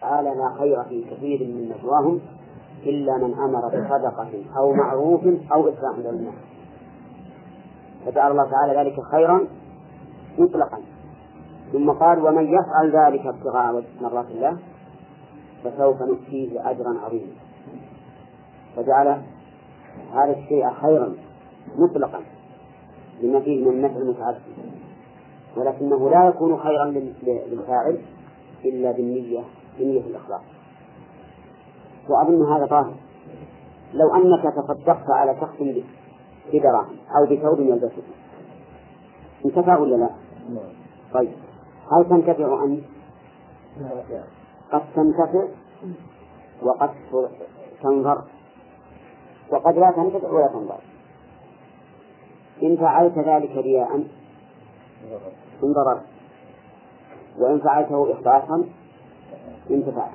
[0.00, 2.20] تعالى لا خير في كثير من نجواهم
[2.82, 6.34] إلا من أمر بصدقة أو معروف أو إصلاح بين الناس.
[8.06, 9.46] فجعل الله تعالى ذلك خيرا
[10.38, 10.78] مطلقا.
[11.72, 14.56] ثم قال ومن يفعل ذلك ابتغاء مرات الله
[15.64, 17.32] فسوف نؤتيه أجرا عظيما.
[18.76, 19.22] فجعل
[20.12, 21.14] هذا الشيء خيرا
[21.76, 22.20] مطلقا
[23.22, 24.42] لما فيه من النفع المتعدد.
[25.56, 26.84] ولكنه لا يكون خيرا
[27.22, 27.98] للفاعل
[28.64, 29.44] إلا بالنية
[29.78, 30.42] بنية الإخلاص
[32.08, 32.94] وأظن هذا ظاهر
[33.92, 35.56] لو أنك تصدقت على شخص
[36.52, 38.02] بدراهم أو بثوب يلبسه
[39.44, 40.10] انتفع ولا لا؟
[41.14, 41.32] طيب.
[41.92, 42.84] هل تنتفع أنت؟
[44.72, 45.48] قد تنتفع
[46.62, 46.90] وقد
[47.82, 48.24] تنظر.
[49.52, 50.80] وقد لا تنتفع ولا تنظر.
[52.62, 54.04] إن فعلت ذلك رياء
[55.64, 56.02] انضررت
[57.38, 58.64] وإن فعلته إخلاصا
[59.70, 60.10] انتفعت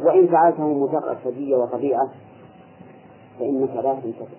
[0.00, 2.08] وإن فعلته مجرد هدية وطبيعة
[3.38, 4.36] فإنك لا تنتفع.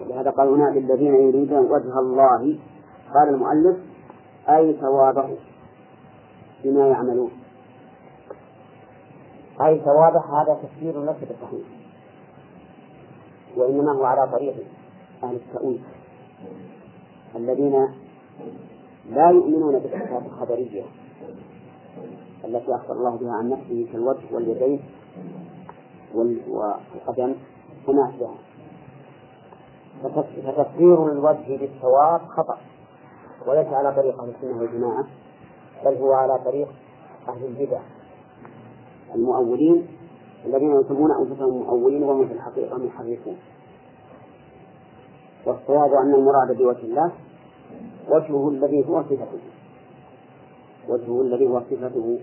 [0.00, 2.58] ولهذا قال هنا للذين يريدون وجه الله.
[3.14, 3.76] قال المؤلف
[4.48, 5.36] أي ثوابه
[6.64, 7.30] بما يعملون.
[9.66, 11.66] أي ثوابه هذا تفسير ليس بالصحيح
[13.56, 14.54] وإنما هو على طريق
[15.24, 15.82] أهل التأويل.
[17.36, 17.88] الذين
[19.10, 20.82] لا يؤمنون بالصفات الخبرية.
[22.48, 24.80] التي أخبر الله بها عن نفسه كالوجه واليدين
[26.14, 27.34] والقدم
[27.88, 28.38] وما أشبهها
[30.02, 32.58] فتفسير الوجه بالثواب خطأ
[33.46, 35.06] وليس على طريق أهل السنة والجماعة
[35.84, 36.68] بل هو على طريق
[37.28, 37.80] أهل البدع.
[39.14, 39.86] المؤولين
[40.46, 43.36] الذين يسمون أنفسهم مؤولين وهم في الحقيقة محرفون.
[45.46, 47.12] والصواب أن المراد بوجه الله
[48.08, 49.40] وجهه الذي هو صفته.
[50.88, 52.18] وجهه الذي هو صفته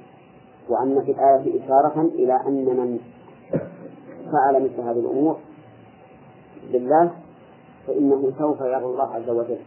[0.69, 2.99] وأن في الآية إشارة إلى أن من
[4.31, 5.37] فعل مثل هذه الأمور
[6.69, 7.11] لله
[7.87, 9.59] فإنه سوف يرى الله عز وجل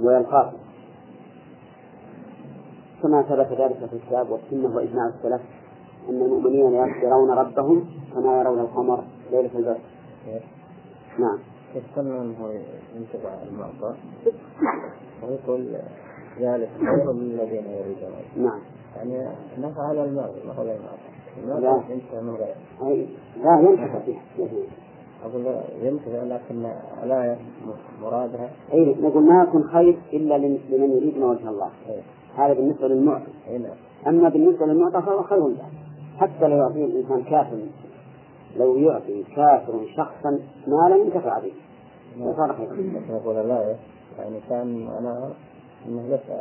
[0.00, 0.52] ويلقاه.
[3.02, 5.40] كما ثبت ذلك في الكتاب والسنة وإجماع السلف
[6.08, 9.78] أن المؤمنين يرون ربهم كما يرون القمر ليلة البدر.
[11.18, 11.38] نعم.
[11.74, 12.62] يستنى أنه
[12.96, 13.94] ينتبع المعطى
[15.22, 15.76] ويقول
[16.40, 18.12] ذلك خير للذين يريدون.
[18.36, 18.60] نعم.
[18.96, 21.82] يعني نفعل الماضي ما هو الماضي لا.
[21.90, 22.54] ينتهي من غير
[23.44, 24.18] لا ينتفع فيه
[25.24, 25.46] أقول
[25.82, 26.66] ينتفع لكن
[27.02, 27.36] الآية
[28.02, 28.50] مرادها.
[28.72, 31.70] أي نقول ما يكون خير إلا لمن يريد وجه الله.
[31.88, 32.00] أي.
[32.36, 33.32] هذا بالنسبة للمعطي.
[33.50, 33.76] نعم.
[34.06, 35.64] أما بالنسبة للمعطى فهو خير له.
[36.18, 37.58] حتى لو يعطيه الإنسان كافر
[38.56, 41.52] لو يعطي كافر شخصا مالا ينتفع به.
[42.20, 42.76] وصار خيرا
[43.10, 43.76] يقول الآية
[44.18, 45.30] يعني كان أنا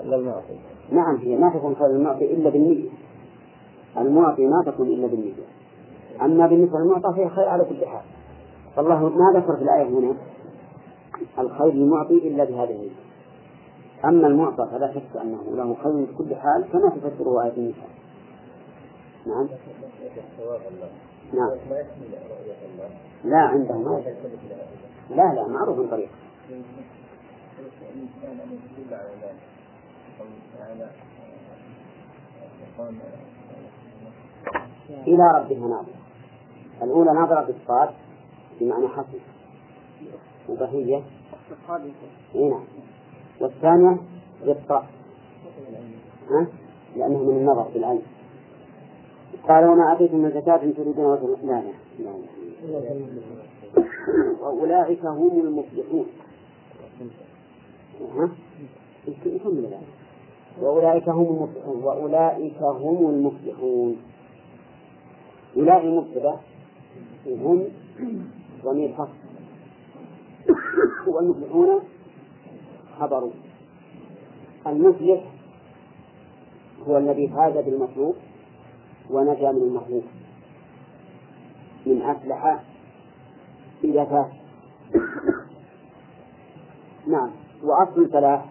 [0.03, 0.59] للمعطي
[0.91, 2.89] نعم هي ما تكون خير المعطي إلا بالنية.
[3.97, 5.33] المعطي ما تكون إلا بالنية.
[6.21, 8.01] أما بالنسبة للمعطى فهي خير على كل حال.
[8.75, 10.15] فالله ما ذكر في الآية هنا
[11.39, 13.05] الخير للمعطي إلا بهذه النية.
[14.05, 17.89] أما المعطى فلا شك أنه له خير في كل حال كما تفسره آية النساء.
[19.25, 19.47] نعم.
[21.33, 21.57] نعم.
[23.23, 24.01] لا عنده ما
[25.09, 25.79] لا لا معروف
[27.65, 28.55] من طريق
[35.07, 35.95] إلى ربها ناظرة.
[36.81, 37.89] الأولى ناظرة بالصاد
[38.61, 39.19] بمعنى حسن
[40.49, 41.03] وبهية
[42.35, 42.63] نعم.
[43.41, 43.97] والثانية
[44.45, 44.85] بالطاء.
[46.29, 46.47] ها؟
[46.95, 48.01] لأنه من النظر بالعين
[49.47, 52.13] قال وما أتيتم من زكاة تريدون وجه لا لا.
[54.41, 56.05] وأولئك هم المفلحون؟
[59.25, 60.05] يكمل الآية
[60.61, 63.97] وأولئك هم المفلحون وأولئك هم المفلحون.
[65.57, 66.39] أولئك مبتدأ
[67.27, 67.63] هم
[68.63, 69.25] ضمير فصل
[71.07, 71.79] والمفلحون
[72.99, 73.31] خبر.
[74.67, 75.23] المفلح
[76.87, 78.15] هو الذي فاز بالمطلوب
[79.09, 80.03] ونجا من المخلوق.
[81.85, 82.63] من أفلح
[83.83, 84.31] إذا فاز.
[87.07, 87.44] نعم.
[87.65, 88.45] وأصل الفلاح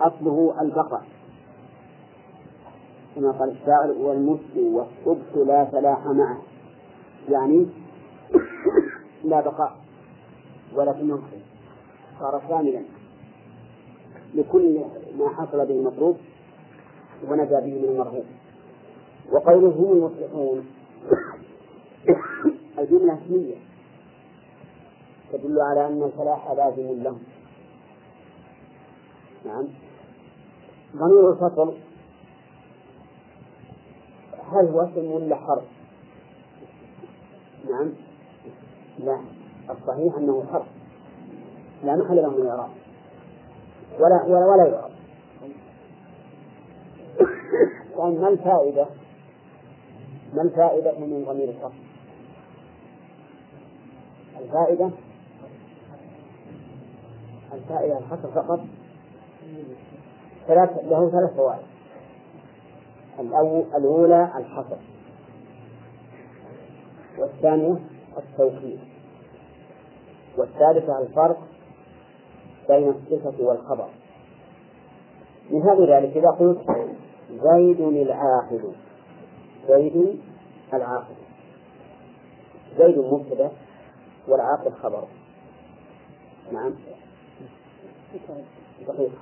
[0.00, 1.02] أصله البقاء
[3.16, 6.42] كما قال الشاعر والمسلم والصبح لا فلاح معه.
[7.28, 7.66] يعني
[9.24, 9.76] لا بقاء
[10.74, 11.22] ولكنه
[12.20, 12.82] صار شاملا.
[14.34, 14.80] لكل
[15.18, 16.16] ما حصل به المطلوب
[17.28, 18.24] ونجا به من المرغوب
[19.32, 20.66] وقوله هم المصلحون
[22.78, 23.56] الجملة اسمية
[25.32, 27.20] تدل على أن الفلاح لازم لهم.
[29.44, 29.68] نعم.
[30.96, 31.74] ضمير الفصل
[34.52, 35.64] هل هو اسم ولا حرف؟
[37.70, 37.92] نعم.
[38.98, 39.20] لا.
[39.70, 40.66] الصحيح أنه حرف.
[41.84, 42.70] لا محل له من الإعراب
[43.98, 44.90] ولا ولا ولا يعرب.
[47.98, 48.86] طيب ما الفائدة؟
[50.34, 51.74] ما الفائدة من ضمير الفصل؟
[54.40, 54.90] الفائدة؟
[57.52, 58.60] الفائدة الحصر فقط؟
[60.46, 61.66] ثلاث له ثلاث فوائد.
[63.76, 64.76] الأولى الحصر.
[67.18, 67.76] والثانية
[68.18, 68.80] التوكيد
[70.36, 71.38] والثالثة الفرق
[72.68, 73.88] بين الصفة والخبر.
[75.50, 76.60] مثال ذلك إذا قلت
[77.30, 78.72] زيد العاقل
[79.68, 80.20] زيد
[80.74, 81.14] العاقل.
[82.78, 83.50] زيد مبتدأ
[84.28, 85.04] والعاقل خبر.
[86.52, 86.74] نعم.
[88.86, 89.12] صحيح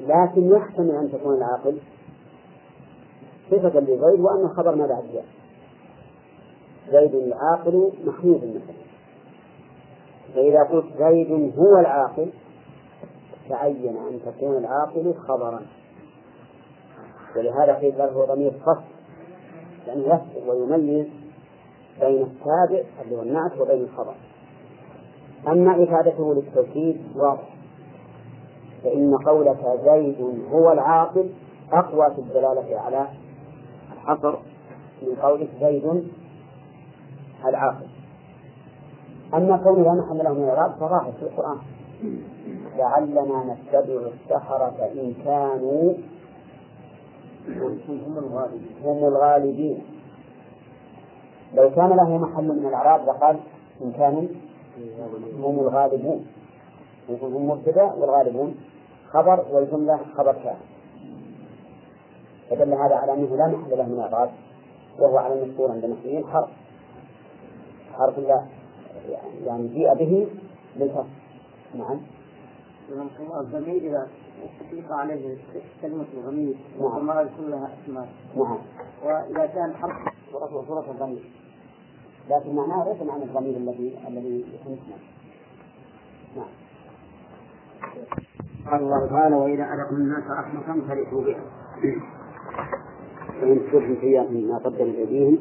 [0.00, 1.78] لكن يحتمل أن تكون العاقل
[3.50, 5.24] صفة لزيد وأن الخبر ما بعد جاء
[6.90, 8.86] زيد العاقل محمود مثلا
[10.34, 12.30] فإذا قلت زيد هو العاقل
[13.48, 15.62] تعين أن تكون العاقل خبرا.
[17.36, 18.82] ولهذا قيل له ضمير فصل
[19.86, 21.06] لأنه يفصل ويميز
[22.00, 24.14] بين التابع اللي هو النعت وبين الخبر.
[25.48, 27.55] أما إفادته للتوكيد واضح.
[28.86, 31.30] فإن قولك زيد هو العاقل
[31.72, 33.06] أقوى في الدلالة على
[33.92, 34.38] الحصر
[35.02, 36.04] من قولك زيد
[37.44, 37.86] العاقل.
[39.34, 41.58] أما كونه لا محل له من الإعراب فظاهر في القرآن.
[42.76, 45.94] لعلنا نتبع السحرة إن كانوا
[47.48, 48.68] هم الغالبين.
[48.84, 49.82] هم الغالبين
[51.54, 53.36] لو كان له محل من الإعراب لقال
[53.82, 54.22] إن كانوا
[55.38, 56.26] هم الغالبون.
[57.08, 58.54] يكون هم مبتدأ والغالبون.
[59.12, 60.66] خبر والجملة خبر كامل.
[62.50, 64.30] فدل هذا على أنه لا محل له من الإعراب
[64.98, 66.48] وهو على المشهور عند المسلمين حرف.
[67.98, 68.46] حرف لا
[69.44, 70.26] يعني جيء به
[70.76, 71.06] للفصل
[71.74, 72.00] نعم.
[73.40, 74.08] الضمير إذا
[74.60, 75.36] أطلق عليه
[75.82, 76.84] كلمة الضمير نعم.
[76.84, 78.58] والضمائر كلها أسماء نعم.
[79.04, 79.96] وإذا كان حرف
[80.68, 81.30] صورة الضمير.
[82.30, 84.78] لكن معناه ليس معنى الضمير الذي الذي يسمى
[86.36, 86.46] نعم.
[88.70, 91.40] قال الله تعالى وإذا أذقنا الناس رحمة فرحوا بها
[93.40, 95.38] فإن تصبهم سيئة ما قدمت أيديهم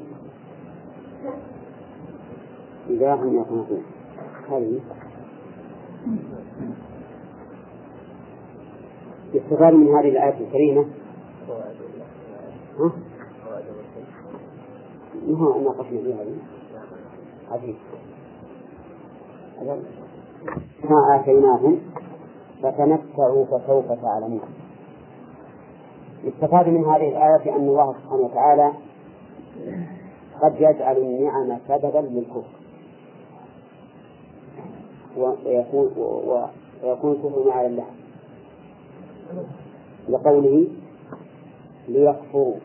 [2.90, 3.84] إذا هم يقنطون.
[4.50, 4.82] هذه
[9.34, 10.86] يستفاد من هذه الآية الكريمة.
[12.80, 12.92] ها؟
[15.28, 16.38] ما هو ناقشنا فيها هذه؟
[17.52, 17.76] عجيب
[20.90, 21.80] ما آتيناهم.
[22.66, 24.42] فتمتعوا فسوف تعلمون.
[26.24, 28.72] يستفاد من هذه الآية أن الله سبحانه وتعالى
[30.42, 32.56] قد يجعل النعم سببا للكفر.
[35.18, 35.92] ويكون
[36.84, 37.86] ويكون كفر على الله.
[40.10, 40.68] لقوله
[41.88, 42.56] ليكفروا.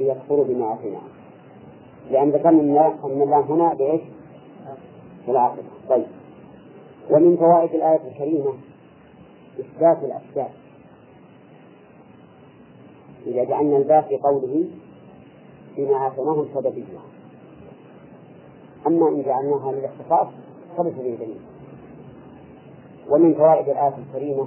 [0.00, 1.08] ليكفروا بما آتيناهم.
[2.10, 4.00] لأن ذكرنا أن الله هنا بإيش؟
[5.26, 6.06] بالعاقبة طيب.
[7.10, 8.52] ومن فوائد الآية الكريمة
[9.60, 10.50] إثبات الأسباب
[13.26, 14.64] إذا جعلنا الباء في قوله
[15.76, 16.98] بما آتيناهم سببية
[18.86, 20.28] أما إن جعلناها للاختصاص
[20.76, 21.40] فليس به دليل
[23.10, 24.46] ومن فوائد الآية الكريمة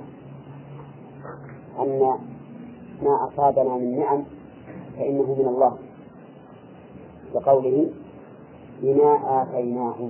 [1.80, 2.00] أن
[3.02, 4.24] ما أصابنا من نعم
[4.98, 5.78] فإنه من الله.
[7.36, 7.90] لقوله
[8.82, 10.10] بما آتيناه.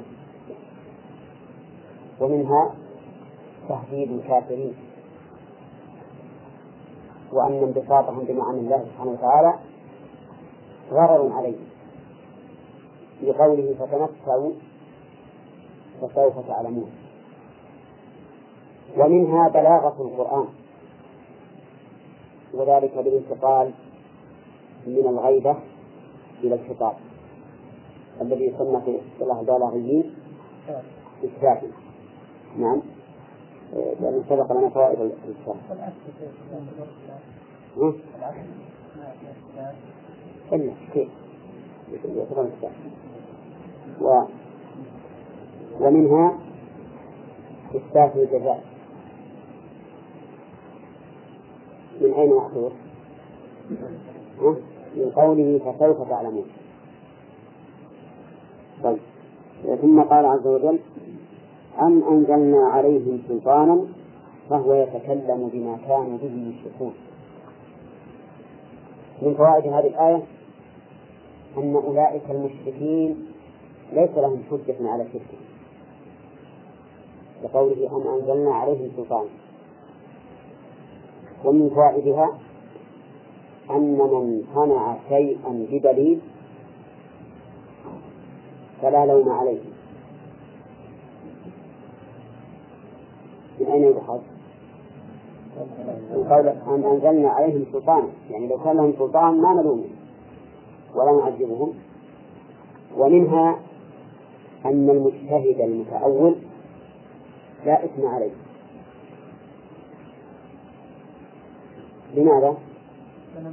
[2.22, 2.76] ومنها
[3.70, 4.74] تهديد الكافرين.
[7.34, 9.54] وأن انبساطهم بنعم الله سبحانه وتعالى
[10.92, 11.66] غرر عليهم
[13.22, 14.52] بقوله فتمتعوا
[16.02, 16.92] فسوف تعلمون
[18.98, 20.48] ومنها بلاغة القرآن.
[22.54, 23.72] وذلك بالانتقال
[24.88, 25.56] من الغيبة
[26.44, 26.94] إلى الخطاب.
[28.22, 30.16] الذي يسمى في اصطلاح البلاغيين
[31.24, 31.68] إثباتا
[32.58, 32.82] نعم.
[33.74, 35.56] لأن سبق لنا فوائد الإثبات
[40.54, 41.10] إلا كيف
[42.40, 42.72] إثبات
[44.02, 44.22] و
[45.80, 46.40] ومنها
[47.76, 48.64] إثبات الجزاء.
[52.02, 52.72] من أين مأخوذ؟
[54.96, 56.46] من قوله فسوف تعلمون.
[58.84, 59.00] طيب.
[59.82, 60.80] ثم قال عز وجل
[61.82, 63.86] أم أنزلنا عليهم سلطانا
[64.50, 66.94] فهو يتكلم بما كانوا به يشركون.
[69.22, 70.24] من فوائد هذه الآية
[71.58, 73.26] أن أولئك المشركين
[73.94, 75.42] ليس لهم حجة على شركهم.
[77.44, 79.26] لقوله أن أنزلنا عليهم سلطان
[81.46, 82.38] ومن فوائدها
[83.72, 86.20] أن من صنع شيئا بدليل
[88.82, 89.60] فلا لوم عليه
[93.60, 94.20] من أين يؤخذ؟
[96.12, 98.08] من قول أن أنزلنا عليهم سلطانا.
[98.30, 99.90] يعني لو كان لهم سلطان ما نلومهم
[100.96, 101.74] ولا نعذبهم.
[102.98, 103.60] ومنها
[104.66, 106.36] أن المجتهد المتأول
[107.66, 108.32] لا إثم عليه.
[112.16, 112.58] لماذا؟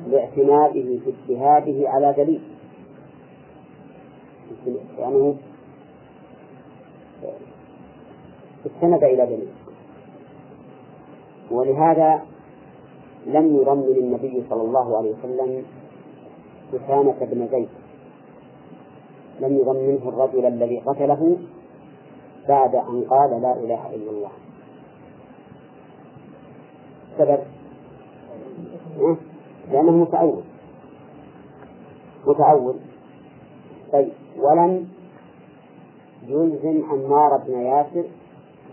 [0.07, 2.41] لاعتماده في اجتهاده على دليل.
[4.99, 5.37] لأنه
[8.67, 9.49] استند إلى دليل.
[11.51, 12.23] ولهذا
[13.27, 15.65] لم يرمم النبي صلى الله عليه وسلم
[16.75, 17.69] أسامة بن زيد.
[19.41, 21.37] لم يضمنه الرجل الذي قتله
[22.49, 24.31] بعد أن قال لا إله إلا الله.
[27.19, 27.39] سبب.
[29.73, 30.43] لأنه متأول
[32.27, 32.75] متأول
[33.93, 34.13] طيب.
[34.39, 34.89] ولم
[36.27, 38.05] يلزم عمار بن ياسر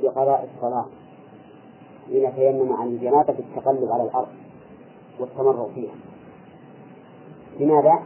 [0.03, 0.86] بقضاء الصلاة.
[2.06, 4.28] حين تيمم عن الجنابة بالتقلب على الأرض
[5.20, 5.94] والتمرغ فيها.
[7.60, 8.00] لماذا؟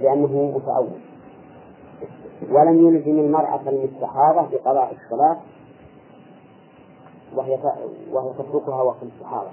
[0.00, 1.00] لأنه متأول
[2.50, 5.36] ولم يلزم المرأة المستحاضة بقضاء الصلاة
[7.34, 7.58] وهي
[8.12, 9.50] وهي تتركها وقت الاستحاضة.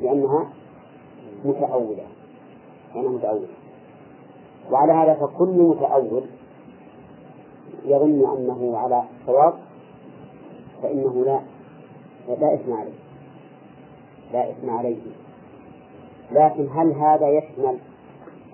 [0.00, 0.48] لأنها
[1.44, 2.06] متأولة
[2.94, 3.48] لأنها متأولة
[4.70, 6.22] وعلى هذا فكل متأول
[7.84, 9.54] يظن أنه على صواب
[10.82, 11.40] فإنه لا
[12.28, 12.98] لا إثم عليه.
[14.32, 15.00] لا إثم عليه.
[16.32, 17.78] لكن هل هذا يشمل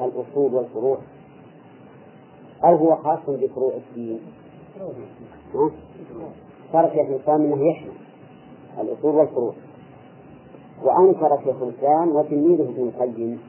[0.01, 0.99] الأصول والفروع؟
[2.65, 4.21] أو هو خاص بفروع الدين؟
[6.73, 7.93] صار شيخ الإسلام أنه يشمل
[8.81, 9.53] الأصول والفروع.
[10.83, 13.41] وأنكر شيخ الإسلام وتلميذه ابن القيم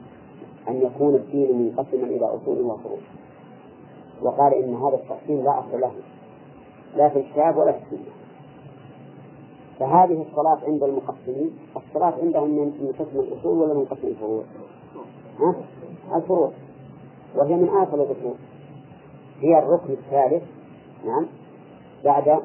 [0.68, 2.98] أن يكون الدين منقسما إلى أصول وفروع.
[4.22, 5.92] وقال إن هذا التقسيم لا أصل له
[6.96, 8.19] لا في الكتاب ولا في السنة.
[9.80, 14.44] فهذه الصلاة عند المقسمين الصلاة عندهم من قسم الأصول ولا من قسم الفروع؟
[15.38, 15.54] ها؟
[16.16, 16.50] الفروع.
[17.36, 18.34] وهي من آخر الأصول.
[19.40, 20.42] هي الركن الثالث
[21.06, 21.26] نعم
[22.04, 22.40] بعد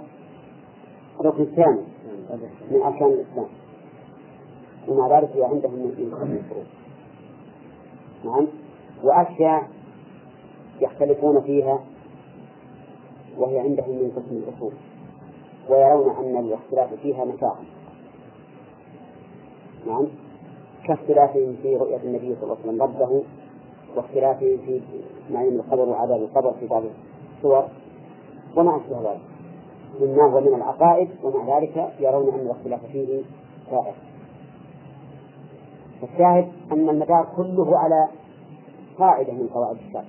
[1.20, 1.82] الركن الثاني
[2.72, 3.48] من أركان الإسلام.
[4.88, 6.64] ومع ذلك هي عندهم من قسم الفروع.
[8.26, 8.48] نعم؟
[9.04, 9.70] وأشياء
[10.82, 11.80] يختلفون فيها
[13.38, 14.72] وهي عندهم من قسم الأصول.
[15.70, 17.58] ويرون أن الاختلاف فيها مشاق
[19.88, 20.08] نعم.
[20.88, 23.24] كاختلافهم في رؤية النبي صلى الله عليه وسلم ربه
[23.96, 24.82] واختلافهم في
[25.30, 26.84] نعيم القبر وعذاب القبر في بعض
[27.38, 27.66] الصور
[28.56, 29.22] وما أشبه ذلك.
[30.02, 33.22] مما هو من العقائد ومع ذلك يرون أن الاختلاف فيه
[33.70, 33.94] سائر
[36.04, 38.08] الشاهد أن المدار كله على
[39.00, 40.04] قاعدة من قواعد الشرع.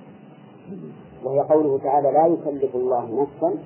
[1.23, 3.57] وهي قوله تعالى لا يكلف الله نفسا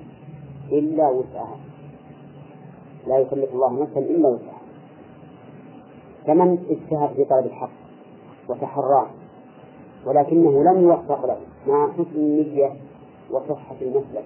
[0.72, 1.71] إلا وسعها.
[3.06, 4.62] لا يكلف الله نفسا إلا وسعها.
[6.26, 7.70] فمن اجتهد في طلب الحق
[8.48, 9.06] وتحراه
[10.06, 12.72] ولكنه لم يوفق له مع حسن النية
[13.30, 14.24] وصحة المسلك.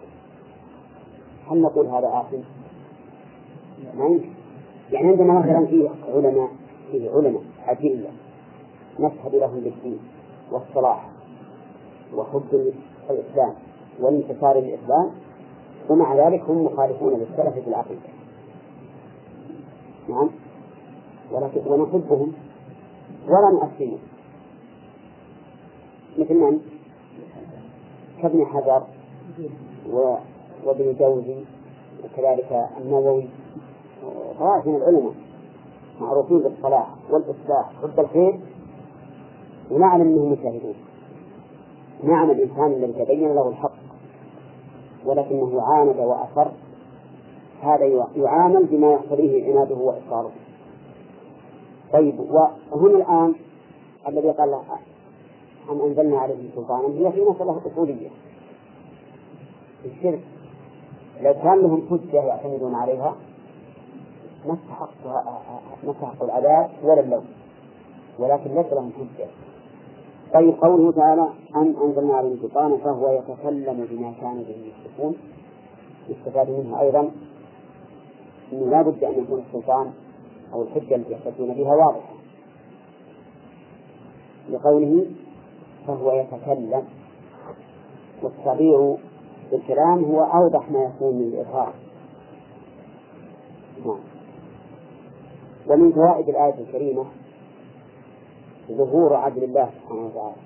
[1.51, 2.43] هل نقول هذا آثم؟
[3.99, 4.29] يمكن.
[4.93, 6.49] يعني عندنا مثلا في علماء
[6.93, 8.11] في علماء أدلة
[9.01, 9.99] نشهد لهم بالدين
[10.53, 11.09] والصلاح
[12.15, 12.73] وحب
[13.11, 13.55] الإسلام
[14.01, 15.11] والانتصار للإسلام
[15.91, 18.16] ومع ذلك هم مخالفون للسلف في العقيدة.
[20.09, 20.31] نعم.
[21.33, 22.33] ولكن ونحبهم.
[23.29, 23.99] ولا نؤثرهم
[26.19, 26.61] مثل من؟
[28.23, 28.83] كابن حجر
[30.65, 31.45] وابن جوزي
[32.05, 33.29] وكذلك النووي.
[34.39, 35.15] طوائف من العلماء
[36.01, 37.73] معروفين بالصلاح والإصلاح.
[37.83, 38.41] حب الخير.
[39.71, 40.75] ونعلم أنهم مشاهدون
[42.03, 43.73] نعم الإنسان الذي تبين له الحق
[45.05, 46.51] ولكنه عاند وأصر
[47.63, 50.33] هذا يعامل بما يقتضيه عناده وإصراره.
[51.93, 53.35] طيب وهنا الآن
[54.09, 54.55] الذي قال
[55.71, 58.09] أن أنزلنا عليه سلطانا هي في مسألة أصولية.
[59.85, 60.21] الشرك
[61.23, 63.17] لو كان لهم حجة يعتمدون عليها
[64.47, 65.23] ما استحقوا
[65.85, 67.25] ما استحقوا العذاب ولا اللوم
[68.19, 69.27] ولكن ليس لهم حجة.
[70.35, 75.17] طيب قوله تعالى أن أنزلنا عليه سلطانا فهو يتكلم بما كان به يشركون
[76.09, 77.11] يستفاد منها أيضا
[78.53, 79.93] أنه لا بد أن يكون السلطان
[80.53, 82.15] أو الحجة التي يحتجون بها واضحة.
[84.51, 85.07] لقوله
[85.87, 86.85] فهو يتكلم
[88.23, 88.97] والصريع
[89.51, 91.75] بالكلام هو أوضح ما يكون من الإظهار.
[93.87, 94.01] نعم.
[95.69, 97.05] ومن فوائد الآية الكريمة
[98.71, 100.37] ظهور عدل الله سبحانه وتعالى.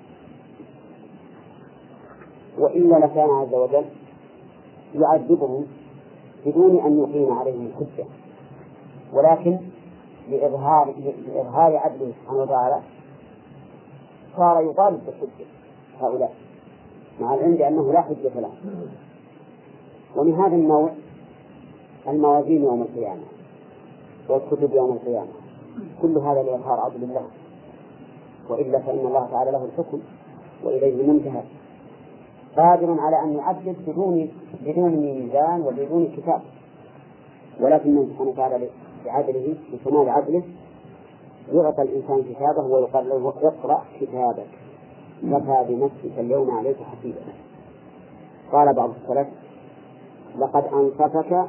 [2.57, 3.85] وإلا لكان عز وجل
[4.95, 5.67] يعذبهم
[6.45, 8.05] بدون أن يقيم عليهم الحجة.
[9.13, 9.57] ولكن
[10.29, 10.95] لإظهار
[11.27, 12.81] لإظهار عدله سبحانه وتعالى
[14.37, 15.45] صار يطالب بالحجة.
[16.01, 16.33] هؤلاء.
[17.21, 18.51] مع العلم بأنه لا حجة له.
[20.15, 20.89] ومن هذا النوع
[22.07, 23.23] الموازين يوم القيامة
[24.29, 25.31] والكتب يوم القيامة.
[26.01, 27.25] كل هذا لإظهار عدل الله.
[28.49, 29.99] وإلا فإن الله تعالى له الحكم
[30.63, 31.43] وإليه المنتهى.
[32.57, 34.29] قادر على أن يعدل بدون
[34.65, 36.41] بدون ميزان وبدون كتاب.
[37.59, 38.69] ولكن سبحانه وتعالى
[39.05, 40.43] بعدله بكمال عدله
[41.53, 44.47] يعطى الإنسان كتابه ويقال له اقرأ كتابك.
[45.21, 47.21] كفى بنفسك اليوم عليك حسيبا
[48.51, 49.27] قال بعض السلف
[50.39, 51.45] لقد أنصفك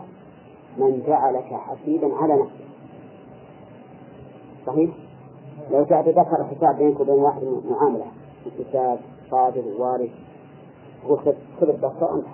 [0.78, 2.66] من جعلك حسيبا على نفسك.
[4.66, 4.90] صحيح؟
[5.70, 8.06] لو تأتي ذكر حساب بينك وبين واحد معاملة
[8.58, 8.98] كتاب
[9.30, 10.10] صادر وارث
[11.08, 12.26] وخذ خذ الدفتر وانت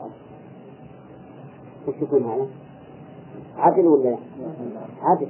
[1.89, 2.47] وش يكون هذا؟
[3.57, 4.19] عدل ولا؟ لا؟
[5.03, 5.29] عدل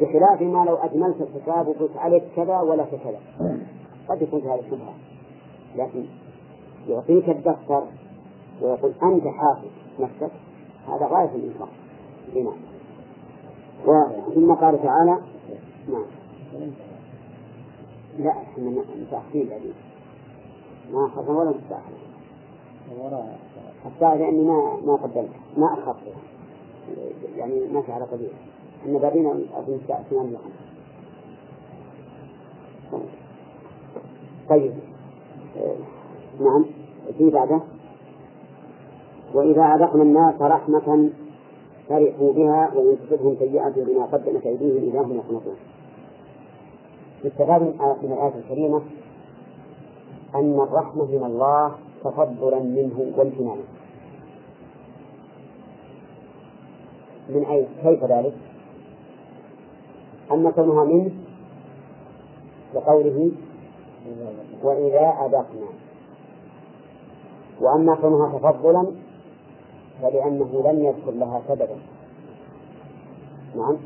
[0.00, 3.20] بخلاف ما لو أجملت الحساب وقلت عليك كذا ولك كذا.
[4.08, 4.94] قد يكون هذا شبهة.
[5.76, 6.04] لكن
[6.88, 7.82] يعطيك الدفتر
[8.62, 9.68] ويقول أنت حافظ
[10.00, 10.30] نفسك
[10.88, 11.68] هذا غاية الإنصاف
[12.34, 12.52] نعم.
[14.34, 15.18] ثم قال تعالى
[15.88, 16.06] نعم.
[18.18, 19.50] لا إحنا متأخرين
[20.92, 22.09] ما أخذنا ولا مستأخر.
[23.84, 26.14] حتى لأني ما ما قدمت ما أخذت.
[27.36, 28.30] يعني ما في على قبيل
[28.86, 30.38] أن بعدين أظن اثنان إلى
[34.48, 34.72] طيب.
[36.40, 36.64] نعم.
[37.18, 37.60] في بعده.
[39.34, 41.10] وإذا أذقنا الناس رحمة
[41.88, 45.56] فرحوا بها وإن تصبهم سيئة بما قدمت أيديهم إذا هم يقنطون
[47.24, 47.62] يستفاد
[48.02, 48.82] من الآية الكريمة
[50.34, 53.62] أن الرحمة من الله تفضلا منه وامتنانا
[57.28, 58.34] من أي كيف ذلك؟
[60.32, 61.10] أن كونها منه
[62.74, 63.30] لقوله
[64.62, 65.66] وإذا أذقنا
[67.60, 68.86] وأما كونها تفضلا
[70.02, 71.76] فلأنه لم يذكر لها سببا.
[73.56, 73.76] نعم.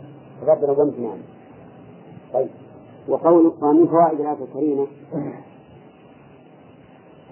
[0.42, 1.22] تفضلا وامتنانا
[2.34, 2.48] طيب.
[3.08, 4.86] وقول ومن فوائد الآية الكريمة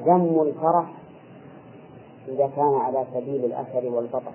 [0.07, 0.93] ذم الفرح
[2.29, 4.33] إذا كان على سبيل الأثر والبطر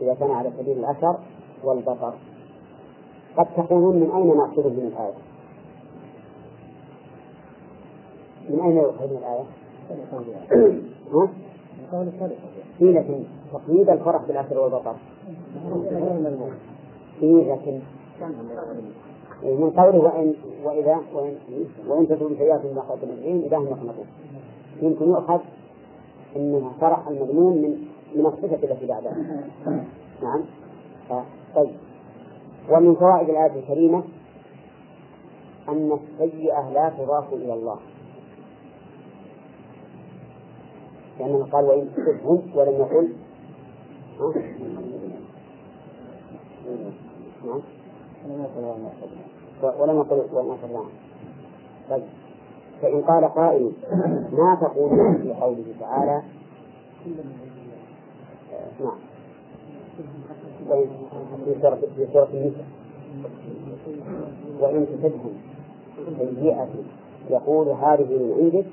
[0.00, 1.18] إذا كان على سبيل الأثر
[1.64, 2.14] والبطر
[3.36, 5.14] قد تقولون من أين نأخذه من الآية؟
[8.50, 9.44] من أين يؤخذ من الآية؟
[11.12, 11.28] ها؟
[12.78, 14.96] في لكن تقييد الفرح بالأثر والبطر
[17.20, 17.80] في لكن
[19.42, 21.36] من قوله وإن وإذا وإن
[21.88, 24.06] وإن تكون سيئات ما قدم العين إذا هم يقنطون.
[24.82, 25.40] يمكن يؤخذ
[26.36, 29.16] أنها فرح المذموم من من الصفة التي بعدها.
[30.22, 30.44] نعم.
[31.54, 31.76] طيب.
[32.70, 34.02] ومن فوائد الآية الكريمة
[35.68, 37.78] أن السيئة لا تضاف إلى الله.
[41.20, 43.12] لأنه قال وإن تصبهم ولم يقل.
[47.46, 47.77] نعم.
[49.62, 50.90] ولم يقل وما تبعهم
[51.90, 52.02] طيب.
[52.82, 53.72] فإن قال قائل
[54.32, 56.22] ما تقولون في قوله تعالى؟
[58.80, 58.98] نعم.
[61.44, 62.66] في سورة في سورة النساء.
[64.60, 65.32] وإن تصبهم
[66.18, 66.68] سيئة
[67.30, 68.66] يقول هذه من عندك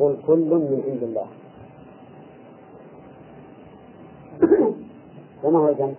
[0.00, 1.26] قل كل من عند الله.
[5.44, 5.92] وما هو الجمع؟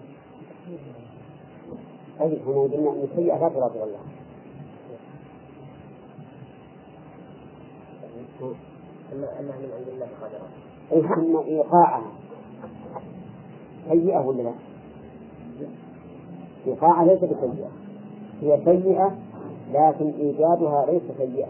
[2.20, 4.00] طيب هنا قلنا أن السيئة لا تراد الله
[9.14, 10.08] أنها من عند الله
[10.92, 12.12] أن إيقاعها
[13.90, 14.54] سيئة ولا لا؟
[16.68, 17.70] إيقاعها ليس بسيئة.
[18.42, 19.18] هي سيئة
[19.74, 21.48] لكن إيجادها ليس سيئة.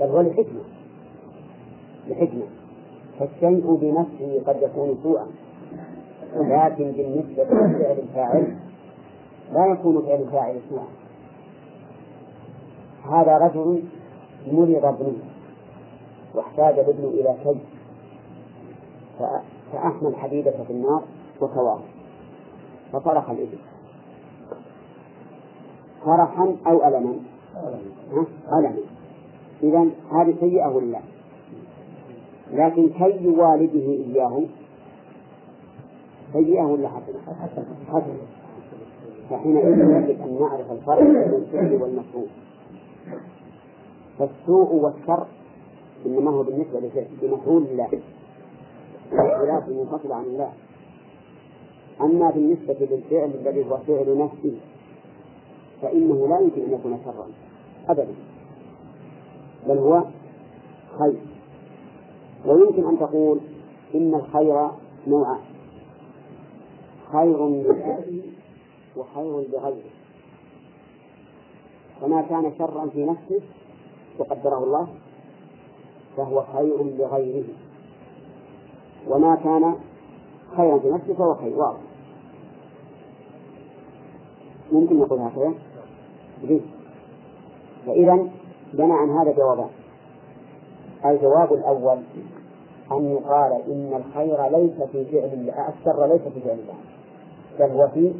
[0.00, 0.62] بل هو لحكمة.
[2.08, 2.46] لحكمة.
[3.18, 5.26] فالشيء بنفسه قد يكون سوءا.
[6.34, 8.56] لكن بالنسبة لفعل الفاعل
[9.52, 10.86] لا يكون فعل الفاعل سوءا
[13.04, 13.82] هذا رجل
[14.52, 15.16] مرض ابنه
[16.34, 17.58] واحتاج الابن إلى كي
[19.72, 21.02] فأحمى الحديدة في النار
[21.40, 21.80] وكواه
[22.92, 23.58] فطرق الإبل.
[26.04, 27.14] فرحا أو ألما؟
[28.52, 28.76] ألما.
[29.62, 31.00] إذا هذه سيئة ولا لا؟
[32.52, 34.42] لكن كي والده إياه
[36.32, 37.20] سيئة ولا حسنة؟
[37.88, 38.41] حسنة.
[39.32, 42.26] فحينئذ يجب أن نعرف الفرق بين الفعل والمفعول
[44.18, 45.26] فالسوء والشر
[46.06, 46.80] إنما هو بالنسبة
[47.22, 47.88] لمفعول الله.
[49.10, 50.52] خلاف منفصل عن الله.
[52.00, 54.56] أما بالنسبة للفعل الذي هو فعل نفسه
[55.82, 57.26] فإنه لا يمكن أن يكون شرا.
[57.88, 58.14] أبدا.
[59.68, 60.04] بل هو
[60.98, 61.20] خير.
[62.46, 63.40] ويمكن أن تقول
[63.94, 64.68] إن الخير
[65.06, 65.40] نوعان.
[67.12, 67.46] خير
[68.96, 69.90] وخير لغيره
[72.00, 73.40] فما كان شرا في نفسه
[74.18, 74.88] وقدره الله
[76.16, 77.44] فهو خير لغيره.
[79.08, 79.74] وما كان
[80.56, 81.58] خيرا في نفسه فهو خير.
[81.58, 81.78] واضح.
[84.72, 85.54] ممكن نقول هكذا؟
[87.86, 88.28] فإذا
[88.72, 89.70] بنى عن هذا جوابان.
[91.04, 91.98] الجواب الأول
[92.92, 96.74] أن يقال إن الخير ليس في فعل الله الشر ليس في فعل الله
[97.58, 98.14] بل هو في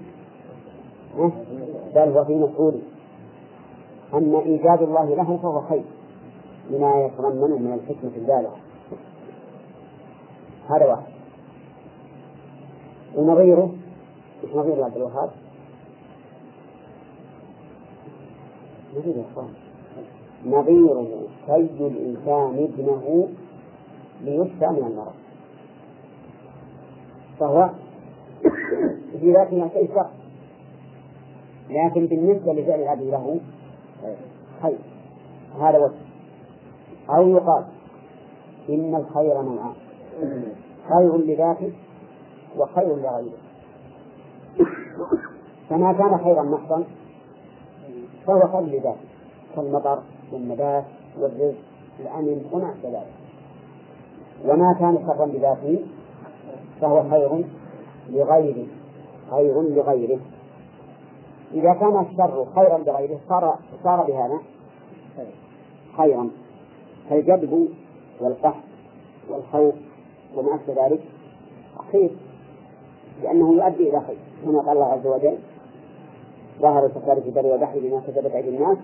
[1.95, 2.81] بل هو في مفعوله
[4.15, 5.85] أما إيجاد الله له فهو خير
[6.71, 8.57] لما يتضمنه من الحكمة البالغة.
[10.71, 11.13] هذا واحد.
[13.17, 13.73] ونظيره
[14.45, 15.31] إيش نظير عبد الوهاب؟
[18.97, 19.49] نظير يا إخوان.
[20.47, 21.05] نظير
[21.47, 23.29] كي الإنسان ابنه
[24.25, 25.15] ليشفى من المرض.
[27.41, 27.71] فهو
[29.21, 30.22] في ذاته شيء شر.
[31.71, 33.41] لكن بالنسبة لفعل الأب له
[34.63, 34.79] خير.
[35.61, 35.95] هذا وجه.
[37.11, 37.65] أو يقال
[38.69, 39.75] إن الخير نوعان
[40.89, 41.73] خير لذاته
[42.57, 43.39] وخير لغيره.
[45.71, 46.85] فما كان خيرا محضا
[48.27, 49.01] فهو خير لذاته
[49.57, 50.85] كالمطر والنبات
[51.21, 51.59] والرزق
[52.01, 53.07] الأمن وما ذلك.
[54.45, 55.87] وما كان شرا بذاته
[56.81, 57.45] فهو خير
[58.09, 58.67] لغيره
[59.31, 60.21] خير لغيره.
[61.55, 64.39] إذا كان الشر خيرا لغيره صار صار بهذا؟
[65.97, 66.31] خيرا.
[67.11, 67.69] فالجذب
[68.21, 68.63] والقحط
[69.31, 69.75] والخوف
[70.37, 71.01] وما أشبه ذلك
[71.93, 72.11] خير
[73.23, 75.39] لأنه يؤدي إلى خير كما قال الله عز وجل
[76.61, 78.79] ظهر الفساد في البر والبحر بما كسبت أيدي الناس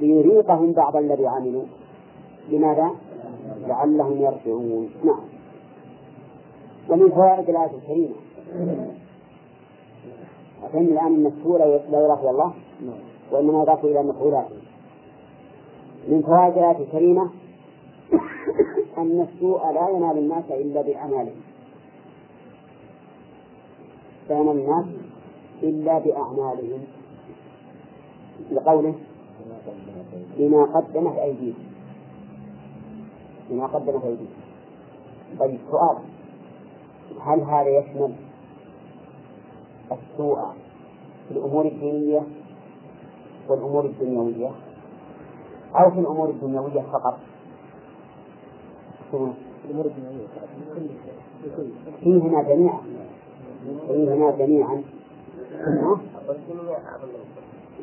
[0.00, 1.64] ليذيقهم بعض الذي عملوا.
[2.48, 2.90] لماذا؟
[3.66, 4.90] لعلهم يرجعون.
[5.04, 5.20] نعم.
[6.90, 8.14] ومن فوائد الآية الكريمة
[10.68, 11.32] فهم الآن أن
[11.90, 12.52] لا يضاف إلى الله
[13.32, 14.56] وإنما يضاف إلى مفعولاته.
[16.08, 17.30] من فوائد الآية الكريمة
[18.98, 21.40] أن السوء لا ينال الناس إلا بأعمالهم.
[24.28, 24.84] لا ينال الناس
[25.62, 26.84] إلا بأعمالهم.
[28.52, 28.94] لقوله
[30.38, 31.54] بما قدمت أيديهم.
[33.50, 34.42] بما قدمت أيديهم.
[35.38, 35.96] طيب سؤال.
[37.20, 38.14] هل هذا يشمل
[39.94, 40.38] السوء
[41.28, 42.22] في الأمور الدينية
[43.48, 44.50] والأمور الدنيوية
[45.74, 47.18] أو في الأمور الدنيوية فقط؟
[49.64, 50.26] الأمور الدنيوية
[52.00, 52.80] فيهما جميعا
[53.88, 54.82] فيهما جميعا.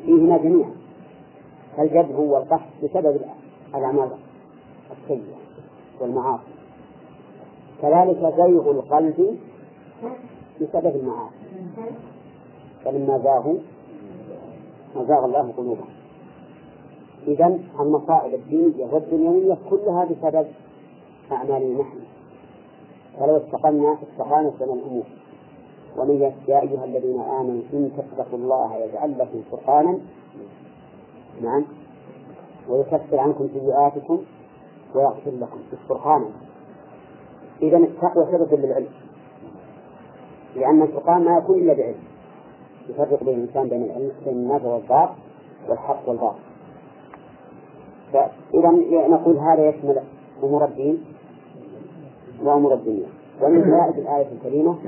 [0.06, 0.74] فيهما جميعا.
[1.78, 3.20] الجذب والقحط بسبب
[3.74, 4.10] الأعمال
[4.90, 5.36] السيئة
[6.00, 6.42] والمعاصي.
[7.82, 9.38] كذلك زيغ القلب
[10.60, 11.34] بسبب المعاصي.
[12.84, 13.58] فلما زاغوا
[14.96, 15.88] أزاغ الله قلوبهم.
[17.26, 20.46] إذا المصائب الدينية والدنيوية كلها بسبب
[21.32, 21.98] أعمالنا نحن
[23.18, 25.04] فلو استقمنا استقامت لنا الأمور.
[25.96, 29.98] ومن يا أيها الذين آمنوا إن تتقوا الله يجعل لكم فرقانا.
[31.42, 31.64] نعم.
[32.68, 34.18] ويكفر عنكم سيئاتكم
[34.94, 35.58] ويغفر لكم.
[35.88, 36.26] فرقانا.
[37.62, 38.88] إذا التقوى سبب للعلم
[40.56, 41.94] لأن الفرقان ما يكون إلا بعلم.
[42.88, 45.14] يفرق بين الإنسان بين العلم بين الناس والباطل
[45.68, 46.38] والحق والباطل.
[48.12, 48.70] فإذا
[49.08, 50.00] نقول هذا يشمل
[50.42, 51.04] أمور الدين
[52.42, 53.06] وأمور الدنيا.
[53.42, 54.78] ومن فوائد الآية الكريمة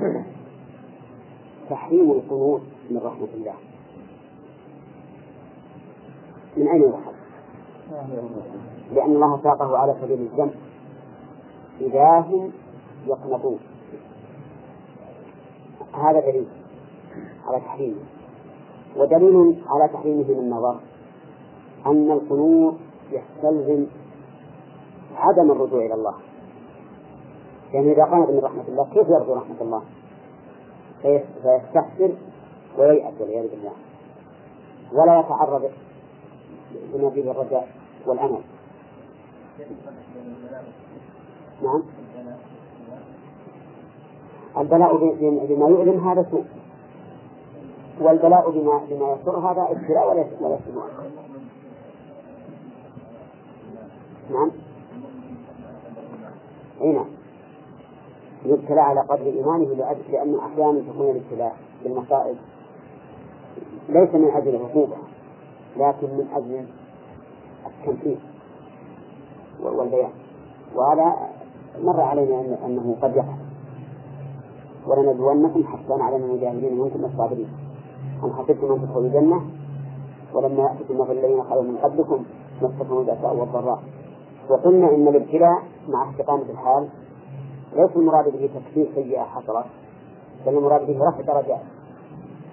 [1.69, 3.53] تحريم القنوط من رحمة الله.
[6.57, 7.13] من أين يؤخذ؟
[8.93, 10.51] لأن الله ساقه على سبيل الذم
[11.81, 12.51] إذا هم
[13.07, 13.59] يقنطون.
[15.93, 16.47] هذا دليل
[17.47, 18.01] على تحريمه.
[18.97, 20.79] ودليل على تحريمه من النظر
[21.85, 22.75] أن القنوط
[23.11, 23.85] يستلزم
[25.15, 26.13] عدم الرجوع إلى الله.
[27.73, 29.83] يعني إذا قامت من رحمة الله كيف يرجو رحمة الله؟
[31.01, 32.11] فيستحسر
[32.77, 33.73] وييأس والعياذ بالله.
[34.93, 35.71] ولا يتعرض
[36.93, 37.67] لما فيه الرجاء
[38.05, 38.41] والأمل.
[41.63, 41.83] نعم.
[44.57, 44.97] البلاء
[45.45, 46.43] بما يؤلم هذا سوء.
[48.01, 50.57] والبلاء بما بما يسر هذا ابتلاء ولا ولا
[54.31, 54.51] نعم.
[56.81, 57.05] أي نعم.
[58.45, 59.65] يبتلى على قدر إيمانه
[60.09, 62.35] لأن أحيانا تكون الابتلاء بالمصائب.
[63.89, 64.97] ليس من أجل العقوبه
[65.77, 66.65] لكن من أجل
[67.65, 68.19] التمثيل
[69.61, 70.11] والبيان.
[70.75, 71.29] وهذا
[71.83, 73.42] مر علينا أنه قد يقع.
[74.87, 77.49] ولنبلونكم حتى نعلم المجاهدين منكم الصابرين
[78.23, 79.41] أم حسبتم أن تدخلوا الجنة؟
[80.33, 82.23] ولما يأتكم مثل الذين خلوا من قبلكم
[82.61, 83.79] مستهم البأساء والضراء.
[84.49, 86.87] وقلنا إن الابتلاء مع استقامة الحال
[87.75, 89.65] ليس المراد به تكفير سيئة حصلت
[90.45, 91.61] بل المراد به رفع درجات.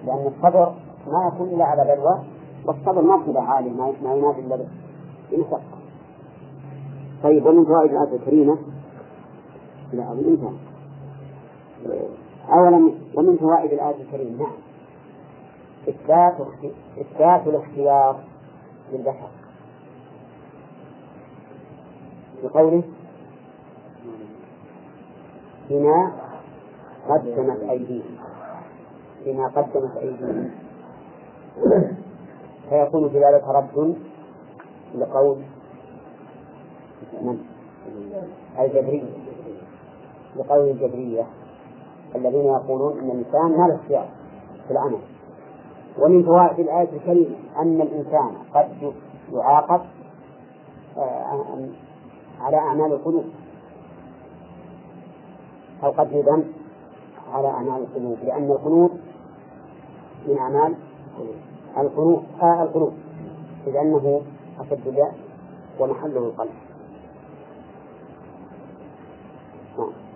[0.05, 0.73] لأن الصبر
[1.07, 2.19] ما يكون إلا على بلوى
[2.65, 4.65] والصبر مرتبة عالية ما ينادي إلا
[5.31, 5.61] بمشقة
[7.23, 8.57] طيب ومن فوائد الآية الكريمة؟
[9.93, 10.70] لا أظن انتهى
[12.49, 14.51] أولا ومن فوائد الآية الكريمة نعم.
[16.97, 18.19] إثبات الاختيار
[18.91, 19.29] للبشر.
[22.43, 22.83] بقوله
[25.69, 26.11] بما
[27.09, 28.17] قدمت أيديهم.
[29.25, 30.51] بما قدمت أيديهم.
[32.69, 33.95] فيكون في ذلك رد
[34.95, 35.37] لقول
[37.21, 37.39] من؟
[38.59, 39.03] الجبرية.
[40.35, 41.27] لقول الجبرية.
[42.15, 44.07] الذين يقولون أن الإنسان ما له اختيار
[44.67, 44.99] في العمل.
[45.99, 48.93] ومن فوائد الآية الكريمة أن الإنسان قد
[49.33, 49.81] يعاقب
[50.97, 51.67] آه،
[52.41, 53.25] على أعمال القلوب.
[55.83, 56.43] أو قد يذم
[57.33, 58.91] على أعمال القلوب لأن القلوب
[60.27, 60.75] من أعمال
[61.77, 62.23] القلوب.
[62.41, 62.93] آه القلوب.
[63.67, 64.21] إذ أنه
[64.59, 65.07] أشد
[65.79, 66.51] ومحله القلب.
[69.77, 70.10] نعم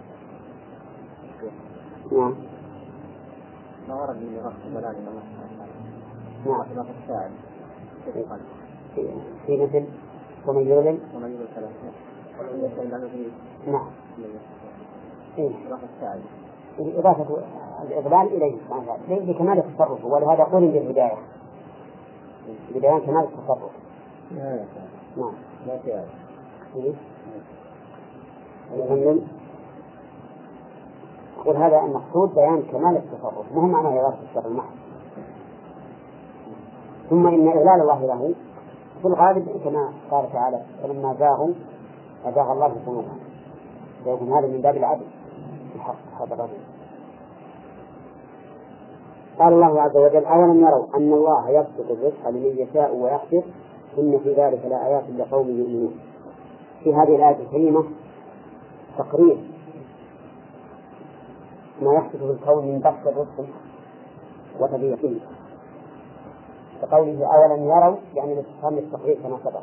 [2.16, 2.36] نعم.
[3.88, 4.94] ما ورد من رفع الله.
[6.46, 6.86] سبحانه نعم.
[7.04, 7.32] الساعد
[9.46, 9.86] في مثل؟
[10.48, 11.68] ومن يظلم ومن يظلم فلا
[13.68, 13.88] نعم.
[15.38, 15.52] إيه.
[15.96, 16.22] الساعد
[16.80, 17.38] إضافة
[17.82, 18.58] الإضلال إليه.
[18.58, 20.06] سبحانه وتعالى لكمال التصرف.
[20.06, 21.18] ولهذا قول بالهداية
[22.76, 23.72] ببيان كمال التصرف.
[25.18, 25.34] نعم.
[25.68, 26.06] لا في آية.
[26.76, 26.94] إيه؟
[31.46, 34.76] يقول هذا المقصود بيان كمال التصرف مو معناه إرادة الشر المحض
[37.10, 38.34] ثم إن إذلال الله له
[39.02, 41.54] في الغالب كما قال تعالى فلما زاغوا
[42.26, 43.20] أزاغ الله قلوبهم.
[44.04, 45.06] فيكون هذا من باب العدل
[45.74, 46.60] في حق هذا الرجل.
[49.40, 53.44] قال الله عز وجل أولم يروا أن الله يبسط الرزق لمن يشاء ويقدر
[53.98, 56.00] إن في ذلك لآيات لقوم يؤمنون.
[56.84, 57.84] في هذه الآية الكريمة
[58.98, 59.55] تقرير
[61.82, 63.46] ما يحدث في الكون من بسط الرزق
[64.60, 65.20] وتضييقه
[66.82, 69.62] كقوله أولم يروا يعني الاستفهام للتقرير كما سبق.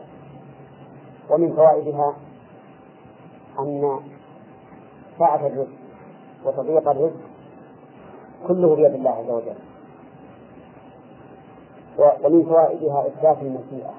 [1.31, 2.17] ومن فوائدها
[3.59, 4.01] أن
[5.19, 5.73] سعة الرزق
[6.45, 7.21] وتضييق الرزق
[8.49, 9.57] كله بيد الله عز وجل.
[11.99, 13.95] ومن فوائدها إثبات المشيئة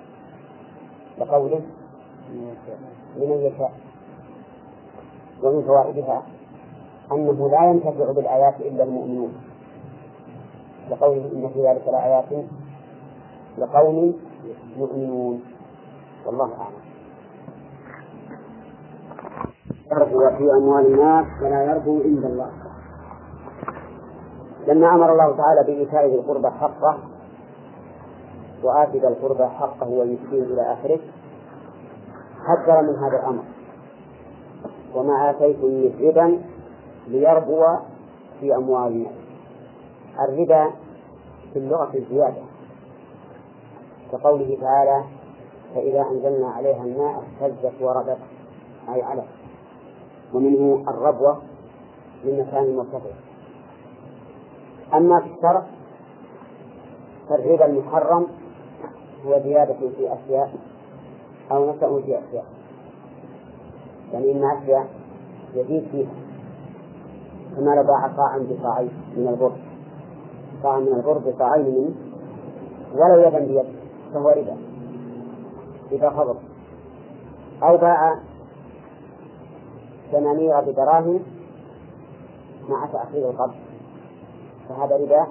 [1.20, 1.62] كقوله
[3.16, 3.72] لمن يشاء.
[5.44, 6.24] ومن فوائدها
[7.12, 9.34] أنه لا ينتفع بالآيات إلا المؤمنون.
[10.90, 12.46] لقوله إن في ذلك لآيات
[13.58, 14.14] لقوم
[14.78, 15.44] يؤمنون.
[16.26, 16.84] والله أعلم.
[19.92, 22.52] يربو في أموال الناس ولا يربو عند الله.
[24.68, 26.98] لما أمر الله تعالى بإيتاء ذي القربى حقه
[28.64, 31.00] وآت ذا القربى حقه ويسكين إلى آخره
[32.46, 33.44] حذر من هذا الأمر.
[34.96, 36.53] وما آتيتم من ربا
[37.08, 37.66] ليربو
[38.40, 39.14] في أموال الناس
[40.20, 40.72] الربا
[41.54, 42.42] في اللغة الزيادة.
[44.12, 45.04] كقوله تعالى
[45.76, 48.18] فإذا أنزلنا عليها الماء اهتزت وربت
[48.94, 49.28] أي علت
[50.34, 51.42] ومنه الربوة
[52.24, 53.10] من مكان مرتفع.
[54.94, 55.66] أما في الشرع
[57.30, 58.28] فالربا المحرم
[59.26, 60.54] هو زيادة في أشياء
[61.52, 62.46] أو نسأ في أشياء.
[64.14, 64.88] يعني إن أشياء
[65.56, 66.23] يزيد فيها.
[67.56, 69.52] كما لو باع صاعا بصاعين من البر
[70.64, 71.96] صاعا من البر بصاعين منه
[72.96, 73.66] ولو يدا بيد
[74.14, 74.58] فهو ربا.
[75.92, 76.36] إذا خبر
[77.64, 78.20] أو باع
[80.12, 81.20] ثمانية بدراهم
[82.70, 83.54] مع تأخير القبض.
[84.70, 85.28] فهذا ربا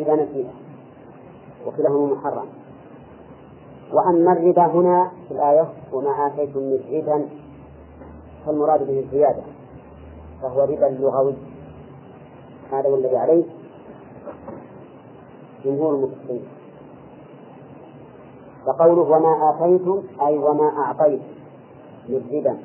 [0.00, 0.50] ربا نسيئة
[1.66, 2.46] وكلاهما محرم.
[3.92, 7.43] وأما الربا هنا في الآية وما آتيتم من
[8.46, 9.42] فالمراد به الزيادة
[10.42, 11.34] فهو ربا لغوي
[12.72, 13.44] هذا هو الذي عليه
[15.64, 16.44] جمهور المسلمين.
[18.66, 21.24] فقوله وما آتيتم أي وما أعطيتم
[22.08, 22.56] من ربا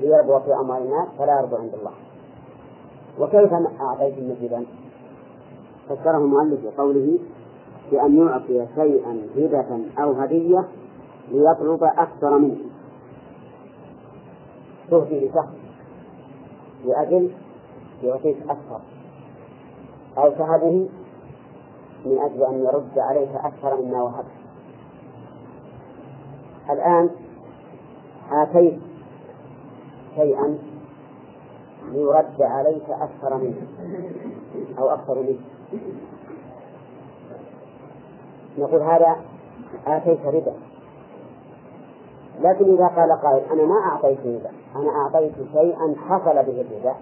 [0.00, 1.92] ليربو في أموال الناس فلا يربو عند الله.
[3.20, 4.66] وكيف أعطيتم من ربا
[5.88, 7.18] فسره المؤلف بقوله
[7.90, 10.68] بأن يعطي شيئا هبة أو هدية
[11.30, 12.73] ليطلب أكثر منه.
[14.90, 15.54] تهدي لشخص
[16.84, 17.30] لأجل
[18.02, 18.80] يعطيك أكثر.
[20.18, 20.88] أو تهبه
[22.04, 24.26] من أجل أن يرد عليك أكثر مما وهبت.
[26.70, 27.10] الآن
[28.30, 28.80] آتيت
[30.16, 30.58] شيئا
[31.92, 33.66] ليرد عليك أكثر منه
[34.78, 35.38] أو أكثر منه.
[38.58, 39.16] نقول هذا
[39.86, 40.52] آتيت ربا.
[42.40, 46.94] لكن إذا قال قائل أنا ما أعطيت ربا أنا أعطيت شيئا حصل به الربا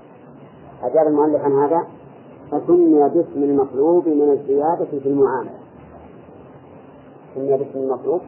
[0.83, 1.87] أجاب المؤلف عن هذا؟
[2.51, 5.59] فسمي باسم المطلوب من الزيادة في المعاملة.
[7.35, 8.21] سمي باسم المطلوب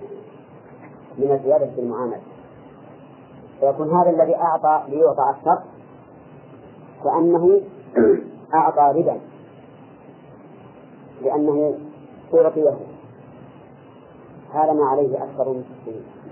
[1.19, 2.21] من الزيادة في المعاملة.
[3.61, 5.63] فيكون هذا الذي أعطى ليعطى أكثر
[7.05, 7.61] كأنه
[8.55, 9.21] أعطى ربا
[11.23, 11.79] لأنه
[12.35, 12.77] أعطيه
[14.55, 16.24] هذا ما عليه أكثر من السنين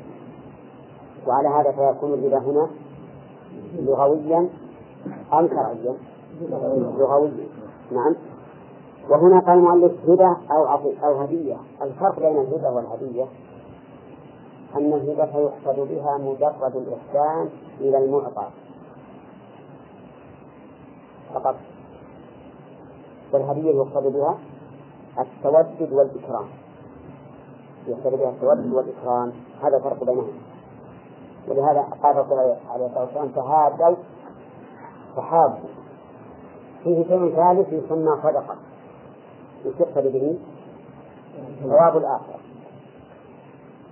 [1.26, 2.70] وعلى هذا فيكون الربا هنا
[3.78, 4.48] لغويا
[5.32, 5.96] أم شرعيا
[6.98, 7.46] لغويا.
[7.92, 8.14] نعم.
[9.10, 10.66] وهنا قال المؤلف هبة أو
[11.04, 11.56] أو هدية.
[11.82, 13.24] الفرق بين الهبة والهدية
[14.76, 17.48] أن الهبة يقصد بها مجرد الإحسان
[17.80, 18.46] إلى المعطى.
[21.34, 21.56] فقط.
[23.32, 24.38] والهدية يقصد بها
[25.18, 26.46] التودد والإكرام.
[27.86, 29.32] يقصد بها التودد والإكرام.
[29.62, 30.51] هذا الفرق بينهما.
[31.48, 32.38] ولهذا قال الرسول
[32.70, 33.96] عليه الصلاة والسلام تهادوا
[35.16, 35.68] تحابوا
[36.84, 38.56] فيه شيء ثالث يسمى صدقة.
[39.64, 40.38] يقصد به
[41.62, 42.38] ثواب الآخرة.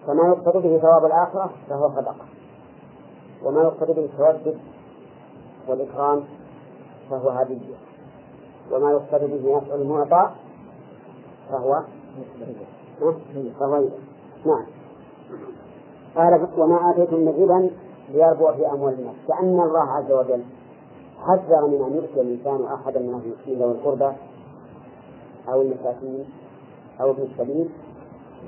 [0.06, 2.24] فما يقصد به ثواب الآخرة فهو صدقة.
[3.44, 4.58] وما يقصد به التودد
[5.68, 6.24] والإكرام
[7.10, 7.74] فهو هدية.
[8.72, 10.30] وما يقصد به نفع المعطى
[11.50, 11.82] فهو
[13.60, 13.84] فهو
[14.46, 14.66] نعم.
[16.16, 17.70] قال وما آتيتم من ربا
[18.12, 19.14] ليربو في أموال الناس.
[19.28, 20.42] كأن الله عز وجل
[21.20, 24.16] حذر من أن يؤتي الإنسان أحدا من المسكين ذوي القربى
[25.48, 26.24] أو المساكين
[27.00, 27.68] أو ابن السبيل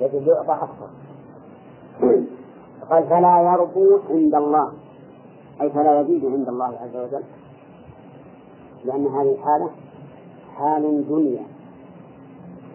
[0.01, 0.89] الذي يعطى أكثر
[2.91, 4.73] قال فلا يربو عند الله.
[5.61, 7.23] أي فلا يزيد عند الله عز وجل.
[8.85, 9.71] لأن هذه الحالة
[10.57, 11.47] حال دنيا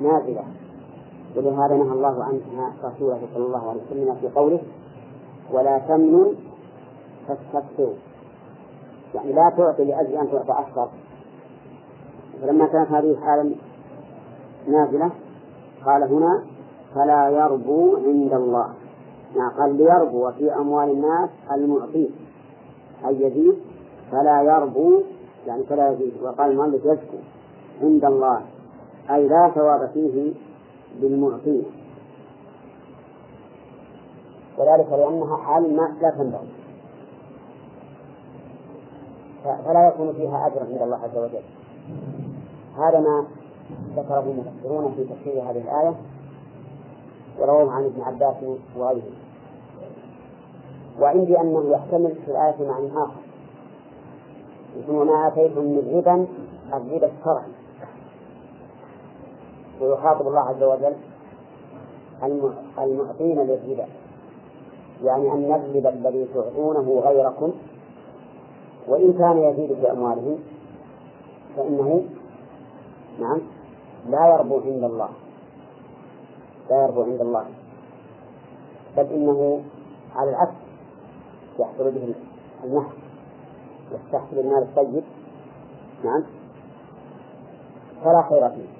[0.01, 0.43] نازلة.
[1.35, 4.59] ولهذا نهى الله عنها رسوله صلى الله عليه وسلم في قوله
[5.51, 6.35] ولا تمنن
[7.27, 7.93] تستكثر
[9.15, 10.89] يعني لا تعطي لأجل أن تعطى أكثر.
[12.41, 13.55] فلما كانت هذه الحالة
[14.67, 15.11] نازلة
[15.85, 16.43] قال هنا
[16.95, 18.73] فلا يربو عند الله.
[19.35, 22.09] يعني قال ليربو في أموال الناس المعطي.
[23.07, 23.55] أي يزيد
[24.11, 25.01] فلا يربو.
[25.47, 26.13] يعني فلا يزيد.
[26.23, 27.17] وقال المؤلف يزكو
[27.81, 28.41] عند الله.
[29.09, 30.33] أي لا ثواب فيه
[31.01, 31.63] بالمعطي.
[34.57, 36.49] وذلك لأنها حال ما لا تنبغي.
[39.43, 41.43] فلا يكون فيها أجر عند الله عز وجل.
[42.77, 43.25] هذا ما
[43.95, 45.95] ذكره المفسرون في تفسير هذه الآية
[47.39, 48.35] ورواه عن ابن عباس
[48.77, 49.11] وغيره.
[50.99, 53.21] وعندي أنه يحتمل في الآية معنى آخر.
[54.77, 56.27] يقول ما آتيتم من ربا
[56.73, 57.51] الربا الشرعي.
[59.81, 60.95] ويخاطب الله عز وجل
[62.77, 63.87] المعطين للربا.
[65.03, 67.53] يعني أن الربا الذي تعطونه غيركم
[68.87, 70.39] وإن كان يزيد في أموالهم
[71.55, 72.03] فإنه
[73.19, 73.41] نعم
[74.09, 75.09] لا يربو عند الله
[76.69, 77.45] لا يربو عند الله
[78.97, 79.61] بل إنه
[80.15, 80.55] على العكس
[81.59, 82.13] يحصل به
[82.63, 82.93] النحس
[83.91, 85.03] يستحصل المال الطيب
[86.03, 86.23] نعم
[88.03, 88.77] فلا خير فيه.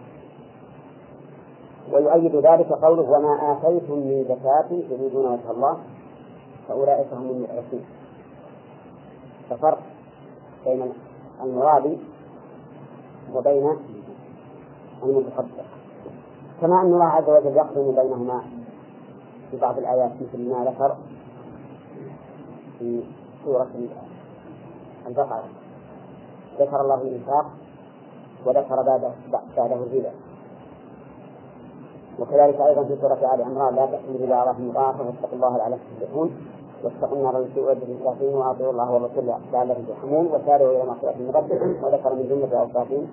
[1.94, 5.78] ويؤيد ذلك قوله وما آتيتم من زكاة تريدون وجه الله
[6.68, 7.86] فأولئك هم المؤمنون
[9.50, 9.80] ففرق
[10.66, 10.94] بين
[11.44, 11.98] المراد
[13.34, 13.78] وبين
[15.04, 15.66] المتصدق.
[16.62, 18.42] كما أن الله عز وجل يقرن بينهما
[19.52, 20.98] في بعض الآيات مثل ما ذكر
[22.80, 23.04] في
[23.46, 23.68] سورة
[25.08, 25.44] البقرة.
[26.60, 27.46] ذكر الله الإنفاق
[28.46, 29.12] وذكر بعد
[29.58, 30.12] بعده الربا.
[32.20, 36.57] وكذلك أيضا في سورة آل عمران لا تأكلوا الربا أضعافا مضاعفة واتقوا الله لعلكم تفلحون.
[36.84, 39.24] واتقوا النار التي أعدت للكافرين وأطيعوا الله والرسول
[39.54, 41.84] لعلكم ترحمون وسارعوا إلى مغفرة من ربكم.
[41.84, 43.08] وذكر من جملة أوصافهم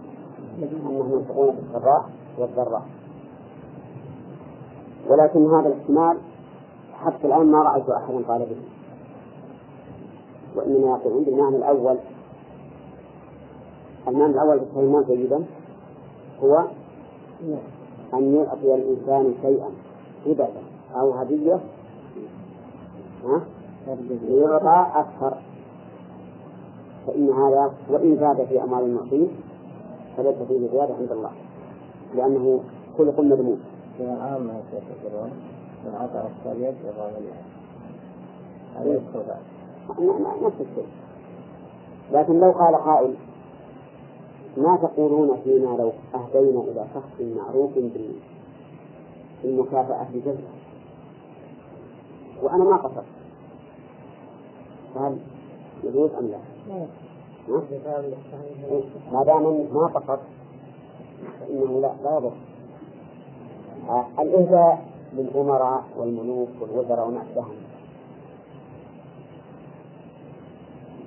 [0.62, 2.04] أنهم ينفقون في السراء
[2.38, 2.82] والضراء.
[5.08, 6.18] ولكن هذا الاحتمال
[6.94, 8.56] حتى الآن ما رأيت أحدا قال به.
[10.56, 11.98] وإنما يقول بالمعنى الأول.
[14.08, 15.44] المعنى الأول بالكلمات جيدا
[16.42, 16.64] هو
[18.14, 19.70] أن يعطي الإنسان شيئا
[20.26, 20.48] هبة
[20.96, 21.60] أو هدية.
[24.28, 25.36] ليعطى أكثر.
[27.06, 29.28] فإن هذا وإن زاد في أموال المعطين
[30.16, 31.30] فليس فيه زيادة عند الله
[32.14, 32.60] لأنه
[32.98, 33.60] خلق مذموم.
[33.96, 35.30] في العام ما يقولون
[35.84, 37.08] من عطى الصليب يضع
[38.76, 39.22] هذا يدخل
[40.42, 40.86] نفس الشيء
[42.12, 43.14] لكن لو قال قائل
[44.56, 47.70] ما تقولون فيما لو أهدينا إلى شخص معروف
[49.44, 50.44] بالمكافأة بجزء؟
[52.42, 53.03] وأنا ما قصرت.
[54.96, 55.18] هل
[55.84, 56.38] يجوز أم لا؟
[59.12, 59.42] ما دام
[59.74, 60.20] ما قصرت
[61.40, 62.32] فإنه لا لا يضر.
[63.88, 67.54] آه، الإهداء للأمراء والملوك والوزراء وما أشبههم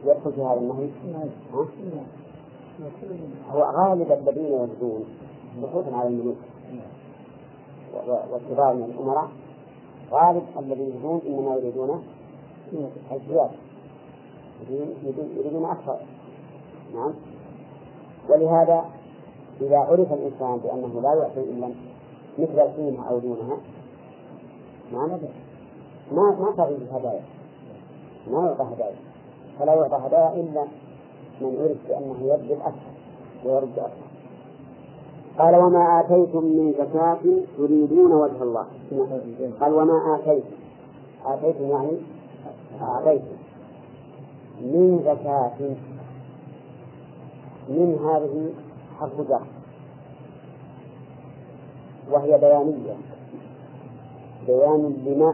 [0.05, 0.89] يدخل في هذا النهي؟
[3.51, 5.05] هو غالب الذين يبدون
[5.63, 6.37] خصوصا على الملوك
[8.31, 9.27] والكبار من الأمراء.
[10.11, 12.03] غالب الذين يبدون إنما يريدون
[13.11, 13.51] الزيادة.
[15.37, 15.97] يريدون أكثر
[16.93, 17.13] نعم.
[18.29, 18.85] ولهذا
[19.61, 21.69] إذا عرف الإنسان بأنه لا يعطي إلا
[22.39, 23.57] مثل القيمة أو دونها
[24.93, 25.19] ما
[26.11, 27.21] ما ما تغيب الهدايا
[28.31, 28.95] ما يعطى هدايا.
[29.59, 30.65] فلا يعطى هدايا إلا
[31.41, 32.91] من عرف بأنه يبذل أكثر
[33.45, 34.07] ويرد أكثر
[35.39, 38.65] قال وما آتيتم من زكاة تريدون وجه الله.
[39.61, 40.55] قال وما آتيتم.
[41.25, 41.97] آتيتم يعني؟
[42.81, 43.36] أعطيتم
[44.61, 45.75] من زكاة
[47.69, 48.53] من هذه
[48.99, 49.41] حرف جر
[52.11, 52.95] وهي بيانية.
[54.47, 55.33] بيان لما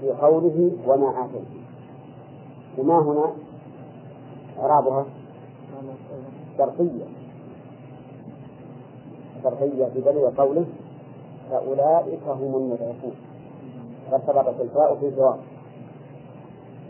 [0.00, 1.58] في قوله وما آتيتم
[2.78, 3.32] وما هنا
[4.58, 5.06] إعرابها؟
[6.58, 7.04] شرطية.
[9.42, 10.66] شرطية في دليل قوله
[11.50, 13.14] فأولئك هم المضعفون.
[14.10, 15.40] فارتبطت الفاء في الجواب.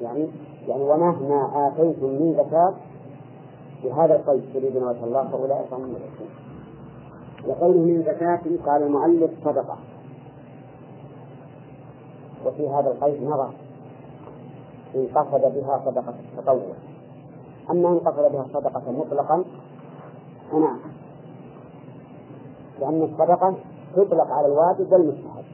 [0.03, 0.29] يعني
[0.69, 2.75] يعني ومهما آتيتم من زكاة
[3.85, 6.29] بهذا القيد تريدون وجه الله فأولئك هم المضعفون
[7.47, 9.77] وقوله من زكاة قال المؤلف صدقة.
[12.47, 13.51] وفي هذا القيد نظر
[14.95, 16.75] إن قصد بها صدقة التطوع.
[17.71, 19.45] أما إن قصد بها صدقة مطلقا
[20.51, 20.79] فنعم
[22.81, 23.55] لأن الصدقة
[23.97, 25.45] تطلق على الواجب والمستحب.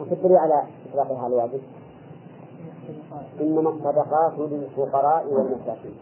[0.00, 1.60] وتدري على إطلاقها الواجب؟
[3.40, 5.94] إنما الصدقات للفقراء والمساكين.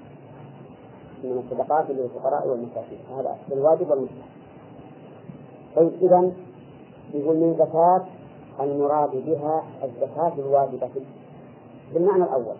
[1.24, 2.98] إنما الصدقات للفقراء والمساكين.
[3.16, 4.32] هذا الواجب والمستحب.
[5.76, 6.32] طيب إذا
[7.14, 8.04] يقول من زكاة
[8.60, 10.90] المراد بها الزكاة الواجبة.
[11.94, 12.56] بالمعنى الأول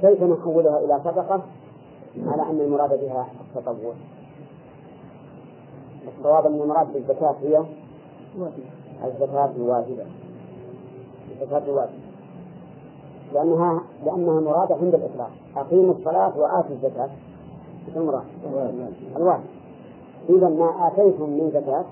[0.00, 1.42] كيف نحولها إلى صدقة؟
[2.26, 3.94] على أن المراد بها التطوع.
[6.18, 7.64] الصواب أن المراد بالزكاة هي
[9.04, 10.06] الزكاة الواجبة.
[11.30, 12.07] الزكاة الواجبة.
[13.34, 15.30] لأنها لأنها مرادة عند الإطلاق.
[15.56, 17.10] أقيموا الصلاة وآتوا الزكاة.
[17.96, 18.24] المراد
[19.16, 19.44] الواجب.
[20.28, 21.84] إذا ما آتيتم من زكاة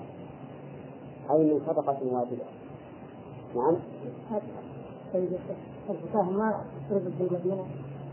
[1.31, 2.45] أي من صدقة واجبة.
[3.57, 3.77] نعم.
[5.91, 6.61] الزكاة ما
[6.91, 7.65] تفرض بالمدينة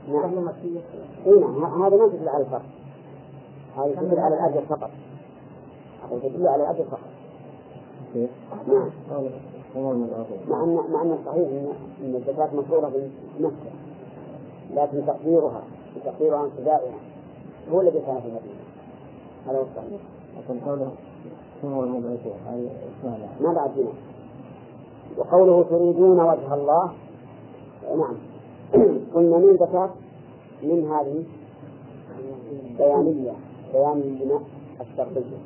[0.08, 0.48] نعم.
[1.28, 2.66] اي نعم هذا ما تدل على الفرق.
[3.78, 4.90] هذه تدل على الأجر فقط.
[6.12, 7.10] هذه تدل على الأجر فقط.
[8.68, 8.90] نعم.
[10.50, 11.68] مع أن مع أن الصحيح أن
[12.04, 13.10] أن الزكاة مفروضة في
[13.40, 13.72] مكة
[14.74, 15.64] لكن تقديرها
[16.06, 16.50] تقديرها عن
[17.72, 18.64] هو الذي كان في المدينة
[19.48, 20.02] هذا هو الصحيح.
[20.38, 20.92] لكن قوله
[22.48, 22.70] هذه
[23.00, 23.72] اسمها ما بعد
[25.18, 26.92] وقوله تريدون وجه الله
[27.98, 28.16] نعم.
[29.16, 29.90] قلنا من زكاة
[30.64, 31.24] من هذه
[32.78, 33.34] بيانية
[33.74, 34.42] بيان البناء
[34.82, 35.38] الشرطية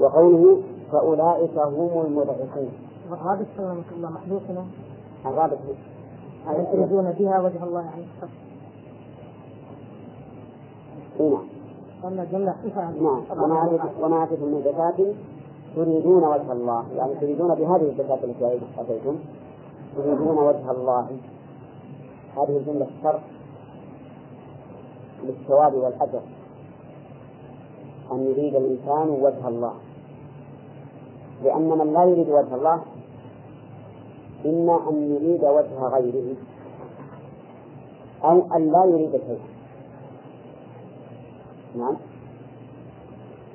[0.00, 0.62] وقوله
[0.92, 2.72] فأولئك هم المضعفون
[3.10, 4.64] وهذا سلامك الله محذوف هنا؟
[5.26, 5.58] الرابط
[6.74, 8.04] يريدون بها وجه الله يعني
[11.20, 11.42] إيه نعم.
[12.02, 13.22] قلنا جملة نعم.
[14.02, 15.14] وما آتيتم- من زكاة
[15.76, 16.84] تريدون وجه الله.
[16.96, 19.16] يعني تريدون بهذه الزكاة التي آتيتم
[19.96, 21.06] تريدون وجه الله.
[22.36, 23.20] هذه الجملة شرط
[25.24, 26.20] للثواب والأجر.
[28.12, 29.72] أن يريد الإنسان وجه الله.
[31.44, 32.80] لأن من لا يريد وجه الله
[34.46, 36.36] إما أن يريد وجه غيره.
[38.24, 39.52] أو أن لا يريد شيئا.
[41.76, 41.96] نعم.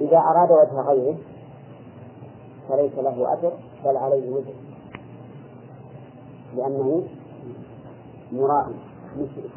[0.02, 1.16] إذا أراد وجه غيره
[2.70, 3.52] فليس له أجر
[3.86, 4.54] بل عليه وجه.
[6.56, 7.04] لأنه
[8.32, 8.76] مرائي
[9.18, 9.52] مشرك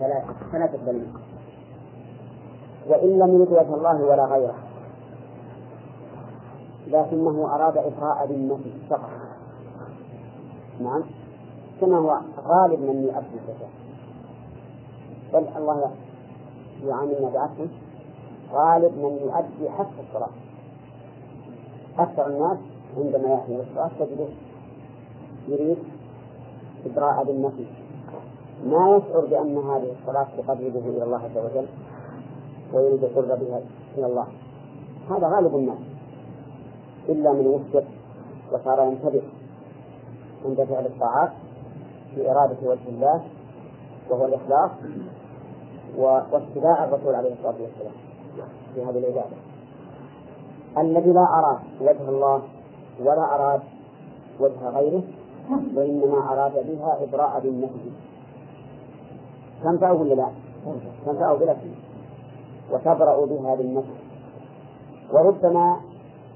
[0.00, 0.22] فلا
[0.52, 1.20] فلا تقبل منه.
[2.88, 4.54] وإن لم يرد وجه الله ولا غيره
[6.86, 9.27] لكنه أراد إطراء ذمته فقط.
[10.80, 11.02] نعم.
[11.80, 13.68] كما هو غالب من يؤدي الزكاة.
[15.32, 15.90] بل الله
[16.84, 17.66] يعاملنا بعفو
[18.52, 20.30] غالب من يؤدي حتى الصلاة.
[21.98, 22.58] أكثر الناس
[22.96, 24.28] عندما يأتي الصلاة تجده
[25.48, 25.78] يريد
[26.86, 27.66] إبراء بالنفي.
[28.66, 31.66] ما يشعر بأن هذه الصلاة تقربه إلى الله عز وجل
[32.72, 33.60] ويريد القرب بها
[33.98, 34.26] إلى الله.
[35.10, 35.78] هذا غالب الناس.
[37.08, 37.84] إلا من وفق
[38.52, 39.22] وصار ينتبه.
[40.44, 41.32] عند فعل الطاعات
[42.14, 43.22] في إرادة وجه الله
[44.10, 44.70] وهو الإخلاص
[45.96, 47.92] واتباع الرسول عليه الصلاة والسلام
[48.74, 49.36] في هذه العبادة.
[50.78, 52.42] الذي لا أراد وجه الله
[53.00, 53.60] ولا أراد
[54.40, 55.02] وجه غيره
[55.74, 57.74] وإنما أراد بها إبراء بالنفس
[59.64, 60.28] تنفعه ولا لا؟
[61.06, 61.56] تنفعه بلا
[62.72, 63.88] وتبرأ بها بالنفس
[65.12, 65.80] وربما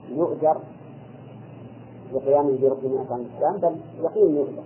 [0.09, 0.57] يؤجر
[2.15, 4.63] بقيامه بركن من أركان الإسلام بل يقين يؤجر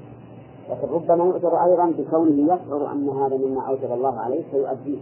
[0.70, 4.99] لكن ربما يؤجر أيضا بكونه يشعر أن هذا مما أوجب الله عليه فيؤديه.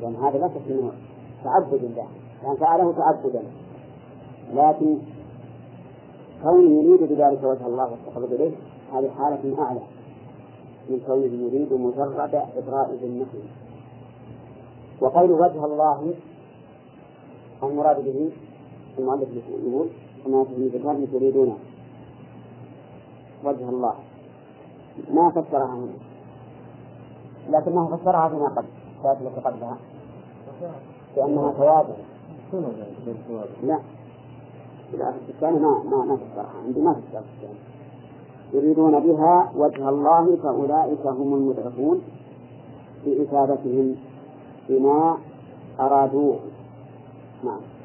[0.00, 0.92] لأن هذا لا شك أنه
[1.44, 2.06] تعبد لله
[2.42, 3.42] كان فعله تعبدا.
[4.54, 4.98] لكن
[6.42, 8.52] كونه يريد بذلك وجه الله والتقرب إليه
[8.92, 9.80] هذه حالة أعلى
[10.88, 13.42] من كونه يريد مجرد إبراء ذمته.
[15.00, 16.14] وقول وجه الله
[17.62, 18.30] المراد به
[18.98, 19.88] المؤلف يقول
[20.26, 21.58] في ذكر تريدون
[23.44, 23.94] وجه الله.
[25.10, 25.98] ما فسرها هنا.
[27.50, 28.66] لكنه فسرها فيما قبل.
[29.02, 29.76] كانت التي قبلها.
[31.16, 31.94] لأنها توابع.
[33.62, 33.78] لا.
[34.98, 36.52] لا الثاني ما ما ما فسرها.
[36.66, 37.22] عندي ما فسرها
[38.52, 42.00] يريدون بها وجه الله فأولئك هم المدركون
[43.04, 43.96] في إثابتهم
[44.68, 45.18] بما
[45.80, 46.38] أرادوه.
[47.44, 47.75] نعم.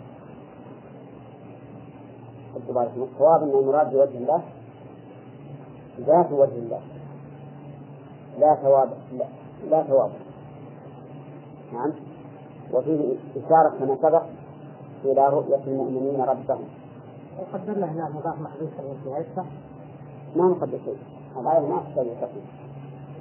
[2.56, 4.42] الصواب أن المراد بوجه الله؟
[6.00, 6.82] ذات وجه الله.
[8.40, 9.26] لا ثواب لا,
[9.70, 10.12] لا ثواب.
[11.74, 11.92] نعم.
[12.74, 14.24] وفيه إشارة كما سبق
[15.06, 16.66] إلى رؤية المؤمنين ربهم.
[17.40, 19.46] وقدرنا هنا مضاف محذوف الانتهاء صح؟
[20.36, 20.98] ما نقدر شيء.
[21.40, 22.44] الآية ما تحتاج تقدير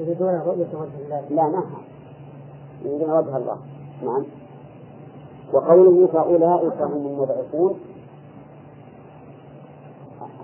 [0.00, 1.28] يريدون رؤية وجه الله.
[1.30, 1.64] لا ما
[2.84, 3.56] يريدون وجه الله.
[4.02, 4.24] نعم.
[5.52, 7.80] وقوله فأولئك هم المضعفون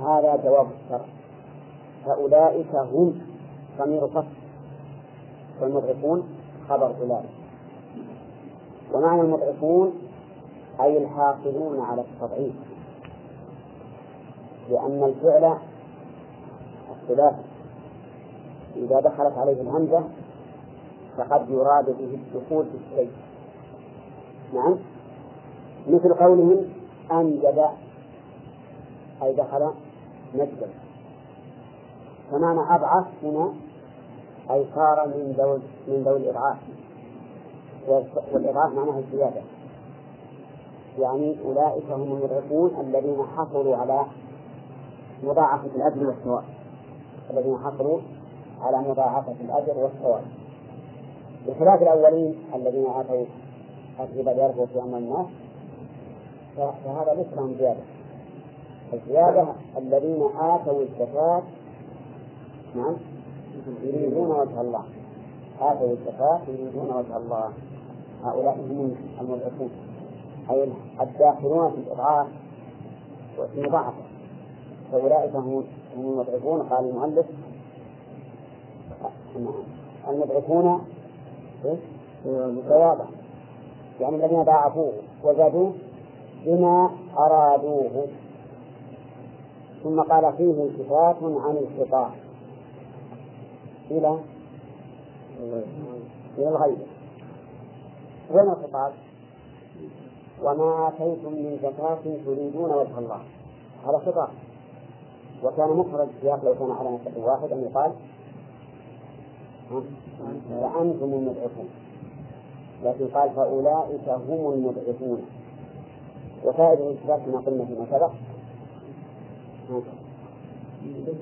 [0.02, 1.06] هذا جواب الشرع.
[2.06, 3.20] فأولئك هم
[3.78, 4.26] ضمير فصل
[5.60, 6.28] والمضعفون
[6.68, 7.30] خبر أولئك.
[8.92, 9.92] ومعنى المضعفون
[10.80, 12.54] أي الحاصلون على التضعيف.
[14.70, 15.58] لأن الفعل
[16.90, 17.42] الثلاثي.
[18.76, 20.04] إذا دخلت عليه الهمزة
[21.16, 23.10] فقد يراد به الدخول في الشيء.
[24.54, 24.78] نعم؟
[25.88, 26.64] مثل قولهم
[27.12, 27.64] أنجد
[29.22, 29.70] أي دخل
[30.36, 30.68] نجدا
[32.30, 33.52] فمعنى أضعف هنا
[34.50, 36.56] أي صار من ذوي من ذوي الإضعاف.
[38.32, 39.40] والإضعاف معناه الزيادة.
[40.98, 44.06] يعني أولئك هم المضعفون الذين حصلوا على
[45.22, 46.44] مضاعفة الأجر والثواب.
[47.30, 48.00] الذين حصلوا
[48.62, 50.22] على مضاعفة الأجر والثواب.
[51.46, 53.24] بخلاف الأولين الذين آتوا
[54.00, 55.26] الربا ليربوا في أموال الناس
[56.56, 57.95] فهذا ليس لهم زيادة.
[58.92, 59.46] الزيادة
[59.78, 61.42] الذين آتوا الزكاة
[62.74, 62.96] نعم
[63.82, 64.84] يريدون وجه الله.
[65.60, 67.52] آتوا الزكاة يريدون وجه الله.
[68.24, 69.70] هؤلاء هم المضعفون.
[70.50, 72.26] أي الداخلون في الإضعاف
[73.38, 74.02] وفي المضاعفة.
[74.92, 75.64] فأولئك هم
[75.96, 77.26] المضعفون قال المؤلف.
[80.08, 80.80] المضعفون
[82.68, 83.06] ثوابا
[84.00, 84.92] يعني الذين ضاعفوه
[85.24, 85.72] وزادوه
[86.46, 88.06] بما أرادوه.
[89.86, 92.10] ثم قال فيه التفات عن الخطاب.
[93.90, 94.18] إلى؟
[96.38, 96.78] إلى الغيب.
[98.30, 98.92] وين الخطاب؟
[100.42, 103.20] وما آتيتم من زكاة تريدون وجه الله.
[103.86, 104.28] هذا خطاب.
[105.44, 107.92] وكان مخرج السياق لو كان على نسب واحد أن يقال؟
[110.50, 111.68] فأنتم المدعوون
[112.84, 115.22] لكن قال فأولئك هم المضعفون.
[116.44, 118.10] وفائدة الإثبات كما قلنا فيما سبق.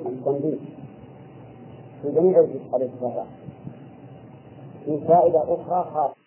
[0.07, 0.59] التنبيه
[2.03, 2.41] في جميع
[2.75, 3.27] الاتفاقات
[4.85, 6.24] في فائدة أخرى خاصة.